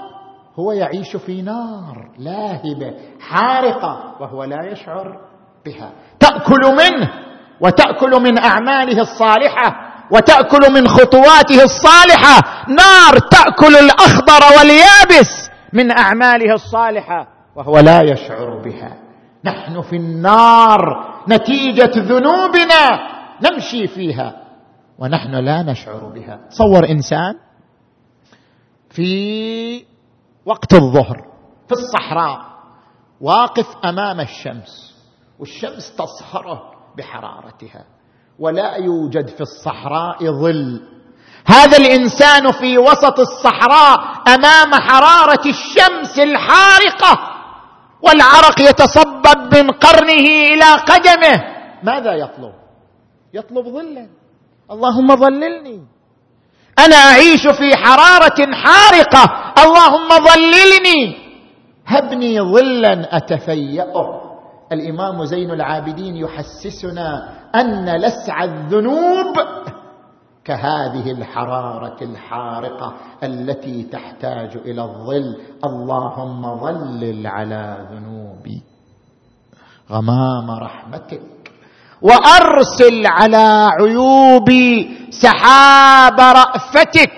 هو 0.58 0.72
يعيش 0.72 1.16
في 1.16 1.42
نار 1.42 2.10
لاهبة 2.18 2.94
حارقة 3.20 4.16
وهو 4.20 4.44
لا 4.44 4.72
يشعر 4.72 5.20
بها. 5.66 5.92
تأكل 6.20 6.60
منه 6.76 7.10
وتأكل 7.60 8.22
من 8.22 8.38
أعماله 8.38 9.00
الصالحة 9.00 9.92
وتأكل 10.10 10.72
من 10.72 10.88
خطواته 10.88 11.64
الصالحة. 11.64 12.64
نار 12.68 13.18
تأكل 13.30 13.76
الأخضر 13.76 14.58
واليابس 14.58 15.50
من 15.72 15.98
أعماله 15.98 16.54
الصالحة 16.54 17.28
وهو 17.56 17.78
لا 17.78 18.02
يشعر 18.02 18.62
بها. 18.64 18.96
نحن 19.44 19.80
في 19.82 19.96
النار 19.96 20.80
نتيجة 21.28 21.92
ذنوبنا 21.96 22.98
نمشي 23.42 23.86
فيها 23.86 24.42
ونحن 24.98 25.34
لا 25.34 25.62
نشعر 25.62 26.12
بها. 26.14 26.40
تصور 26.50 26.88
إنسان 26.88 27.34
في 28.90 29.95
وقت 30.46 30.74
الظهر 30.74 31.16
في 31.68 31.72
الصحراء 31.72 32.40
واقف 33.20 33.66
أمام 33.84 34.20
الشمس 34.20 34.94
والشمس 35.38 35.96
تصهره 35.96 36.62
بحرارتها 36.96 37.84
ولا 38.38 38.76
يوجد 38.76 39.28
في 39.28 39.40
الصحراء 39.40 40.24
ظل. 40.24 40.80
هذا 41.46 41.76
الإنسان 41.76 42.52
في 42.52 42.78
وسط 42.78 43.20
الصحراء 43.20 43.98
أمام 44.34 44.74
حرارة 44.74 45.48
الشمس 45.48 46.18
الحارقة 46.18 47.36
والعرق 48.02 48.60
يتصبب 48.60 49.54
من 49.54 49.70
قرنه 49.70 50.26
إلى 50.54 50.74
قدمه. 50.74 51.56
ماذا 51.82 52.12
يطلب؟ 52.14 52.54
يطلب 53.34 53.64
ظلا. 53.68 54.08
اللهم 54.70 55.16
ظللني. 55.16 55.95
أنا 56.78 56.96
أعيش 56.96 57.42
في 57.42 57.76
حرارة 57.76 58.54
حارقة. 58.54 59.52
اللهم 59.64 60.08
ظللني. 60.08 61.16
هبني 61.86 62.40
ظلا 62.40 63.16
أتفيأه. 63.16 64.22
الإمام 64.72 65.24
زين 65.24 65.50
العابدين 65.50 66.16
يحسسنا 66.16 67.28
أن 67.54 67.96
لسع 67.96 68.44
الذنوب 68.44 69.36
كهذه 70.44 71.10
الحرارة 71.10 71.96
الحارقة 72.02 72.94
التي 73.22 73.82
تحتاج 73.82 74.56
إلى 74.56 74.82
الظل. 74.82 75.36
اللهم 75.64 76.60
ظلل 76.60 77.26
على 77.26 77.88
ذنوبي. 77.92 78.62
غمام 79.90 80.50
رحمتك. 80.50 81.35
وأرسل 82.02 83.06
على 83.06 83.70
عيوبي 83.80 84.98
سحاب 85.10 86.20
رأفتك. 86.20 87.12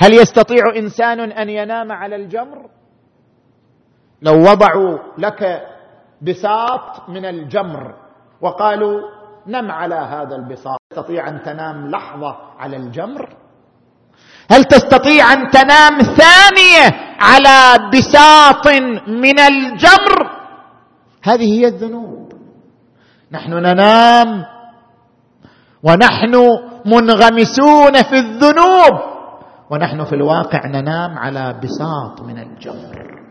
هل 0.00 0.12
يستطيع 0.14 0.62
إنسان 0.76 1.20
أن 1.20 1.48
ينام 1.48 1.92
على 1.92 2.16
الجمر؟ 2.16 2.58
لو 4.22 4.34
وضعوا 4.50 4.98
لك 5.18 5.40
بساط 6.22 7.08
من 7.08 7.24
الجمر 7.24 7.94
وقالوا 8.40 9.00
نم 9.46 9.70
على 9.70 9.94
هذا 9.94 10.36
البساط. 10.36 10.78
تستطيع 10.90 11.28
أن 11.28 11.42
تنام 11.42 11.90
لحظة 11.90 12.36
على 12.58 12.76
الجمر؟ 12.76 13.28
هل 14.50 14.64
تستطيع 14.64 15.32
أن 15.32 15.50
تنام 15.50 15.98
ثانية 15.98 16.86
على 17.20 17.90
بساط 17.90 18.66
من 19.08 19.38
الجمر؟ 19.40 20.30
هذه 21.22 21.48
هي 21.58 21.66
الذنوب. 21.66 22.21
نحن 23.32 23.52
ننام. 23.52 24.44
ونحن 25.82 26.34
منغمسون 26.86 28.02
في 28.02 28.18
الذنوب. 28.18 29.00
ونحن 29.70 30.04
في 30.04 30.14
الواقع 30.14 30.66
ننام 30.66 31.18
على 31.18 31.60
بساط 31.62 32.20
من 32.20 32.38
الجمر. 32.38 33.22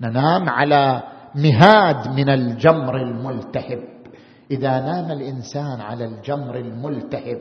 ننام 0.00 0.48
على 0.48 1.02
مهاد 1.34 2.08
من 2.08 2.28
الجمر 2.28 2.96
الملتهب. 2.96 3.84
إذا 4.50 4.80
نام 4.80 5.10
الإنسان 5.10 5.80
على 5.80 6.04
الجمر 6.04 6.56
الملتهب 6.56 7.40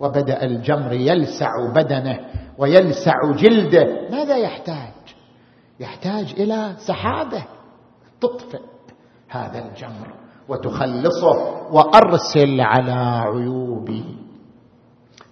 وبدأ 0.00 0.42
الجمر 0.42 0.92
يلسع 0.92 1.50
بدنه 1.74 2.18
ويلسع 2.58 3.32
جلده 3.36 4.08
ماذا 4.10 4.36
يحتاج؟ 4.36 4.92
يحتاج 5.80 6.34
إلى 6.38 6.74
سحابة 6.78 7.44
تطفئ 8.20 8.60
هذا 9.28 9.58
الجمر. 9.58 10.27
وتخلصه 10.48 11.36
وأرسل 11.70 12.60
على 12.60 13.22
عيوبي 13.26 14.04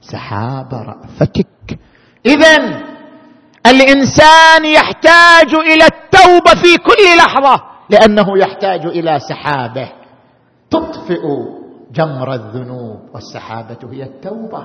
سحاب 0.01 0.75
رأفتك. 0.75 1.79
اذا 2.27 2.57
الإنسان 3.67 4.65
يحتاج 4.65 5.55
إلى 5.55 5.85
التوبة 5.85 6.63
في 6.63 6.77
كل 6.77 7.17
لحظة 7.19 7.63
لأنه 7.91 8.39
يحتاج 8.39 8.87
إلى 8.87 9.19
سحابه. 9.19 9.89
تطفئ 10.71 11.23
جمر 11.93 12.35
الذنوب 12.35 13.01
والسحابة 13.15 13.79
هي 13.93 14.03
التوبة. 14.03 14.65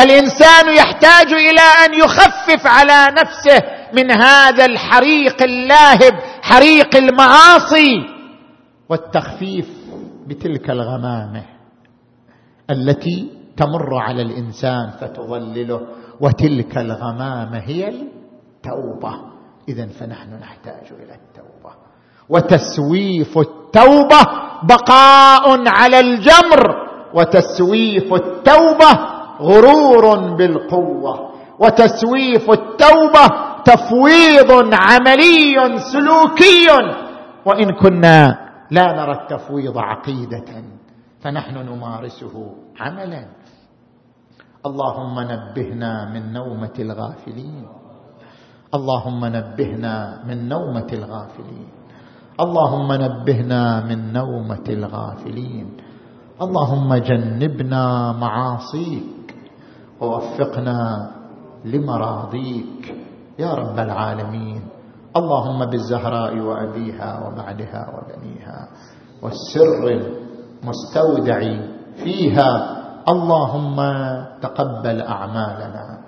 الإنسان 0.00 0.76
يحتاج 0.76 1.32
إلى 1.32 1.60
أن 1.84 1.94
يخفف 1.94 2.66
على 2.66 3.14
نفسه 3.20 3.62
من 3.94 4.10
هذا 4.10 4.64
الحريق 4.64 5.42
اللاهب 5.42 6.14
حريق 6.42 6.96
المعاصي. 6.96 8.17
والتخفيف 8.88 9.68
بتلك 10.26 10.70
الغمامة 10.70 11.42
التي 12.70 13.30
تمر 13.56 13.98
على 13.98 14.22
الإنسان 14.22 14.90
فتظلله 15.00 15.80
وتلك 16.20 16.78
الغمامة 16.78 17.58
هي 17.58 17.88
التوبة. 17.88 19.14
اذا 19.68 19.86
فنحن 19.86 20.34
نحتاج 20.34 20.92
إلى 20.92 21.14
التوبة. 21.14 21.74
وتسويف 22.28 23.38
التوبة 23.38 24.22
بقاء 24.62 25.62
على 25.66 26.00
الجمر. 26.00 26.88
وتسويف 27.14 28.14
التوبة 28.14 28.90
غرور 29.40 30.34
بالقوة. 30.36 31.30
وتسويف 31.58 32.50
التوبة 32.50 33.26
تفويض 33.64 34.74
عملي 34.74 35.78
سلوكي. 35.92 36.68
وإن 37.44 37.72
كنا 37.72 38.47
لا 38.70 38.92
نرى 38.92 39.12
التفويض 39.12 39.78
عقيدة 39.78 40.64
فنحن 41.20 41.54
نمارسه 41.54 42.54
عملا. 42.80 43.24
اللهم 44.66 45.20
نبهنا 45.20 46.10
من 46.12 46.32
نومة 46.32 46.76
الغافلين. 46.78 47.66
اللهم 48.74 49.26
نبهنا 49.26 50.24
من 50.28 50.48
نومة 50.48 50.90
الغافلين. 50.92 51.68
اللهم 52.40 52.92
نبهنا 52.92 53.80
من 53.80 54.12
نومة 54.12 54.66
الغافلين. 54.68 55.76
اللهم 56.42 56.94
جنبنا 56.94 58.12
معاصيك. 58.12 59.34
ووفقنا 60.00 61.10
لمراضيك. 61.64 62.94
يا 63.38 63.54
رب 63.54 63.78
العالمين. 63.78 64.77
اللهم 65.16 65.70
بالزهراء 65.70 66.38
وأبيها 66.38 67.10
وبعدها 67.26 67.82
وبنيها 67.94 68.68
والسر 69.22 69.82
المستودع 69.88 71.40
فيها 72.04 72.50
اللهم 73.08 73.76
تقبل 74.42 75.00
أعمالنا 75.02 75.98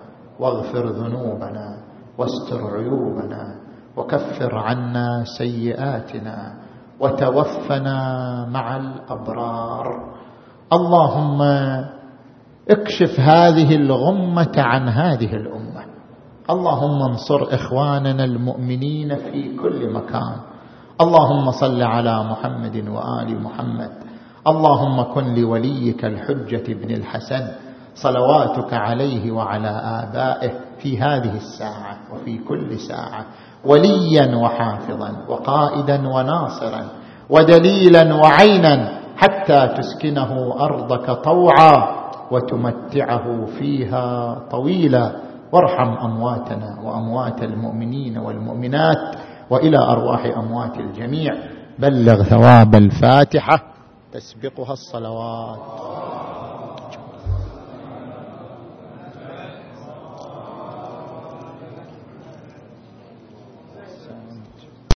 واغفر 0.40 0.86
ذنوبنا 0.86 1.76
واستر 2.18 2.76
عيوبنا 2.76 3.56
وكفر 3.96 4.58
عنا 4.58 5.24
سيئاتنا 5.38 6.54
وتوفنا 7.00 7.96
مع 8.52 8.76
الأبرار 8.76 9.86
اللهم 10.72 11.42
اكشف 12.70 13.20
هذه 13.20 13.76
الغمة 13.76 14.52
عن 14.56 14.88
هذه 14.88 15.32
الأمة 15.34 15.69
اللهم 16.50 17.02
انصر 17.02 17.54
إخواننا 17.54 18.24
المؤمنين 18.24 19.16
في 19.16 19.56
كل 19.56 19.90
مكان. 19.92 20.36
اللهم 21.00 21.50
صل 21.50 21.82
على 21.82 22.24
محمد 22.24 22.76
وآل 22.88 23.42
محمد. 23.42 23.90
اللهم 24.46 25.02
كن 25.02 25.34
لوليك 25.34 26.04
الحجة 26.04 26.66
بن 26.74 26.90
الحسن. 26.90 27.48
صلواتك 27.94 28.74
عليه 28.74 29.32
وعلى 29.32 29.68
آبائه 30.02 30.52
في 30.78 30.98
هذه 30.98 31.36
الساعة 31.36 31.98
وفي 32.12 32.38
كل 32.38 32.78
ساعة. 32.78 33.24
وليا 33.64 34.36
وحافظا 34.36 35.10
وقائدا 35.28 36.08
وناصرا 36.08 36.82
ودليلا 37.30 38.14
وعينا 38.14 39.00
حتى 39.16 39.68
تسكنه 39.78 40.54
أرضك 40.60 41.10
طوعا 41.10 42.00
وتمتعه 42.30 43.46
فيها 43.58 44.38
طويلا. 44.50 45.29
وارحم 45.52 45.92
أمواتنا 46.04 46.80
وأموات 46.84 47.42
المؤمنين 47.42 48.18
والمؤمنات 48.18 49.16
وإلى 49.50 49.78
أرواح 49.78 50.24
أموات 50.24 50.78
الجميع. 50.78 51.34
بلغ 51.78 52.22
ثواب 52.22 52.74
الفاتحة. 52.74 53.62
تسبقها 54.12 54.72
الصلوات. 54.72 55.58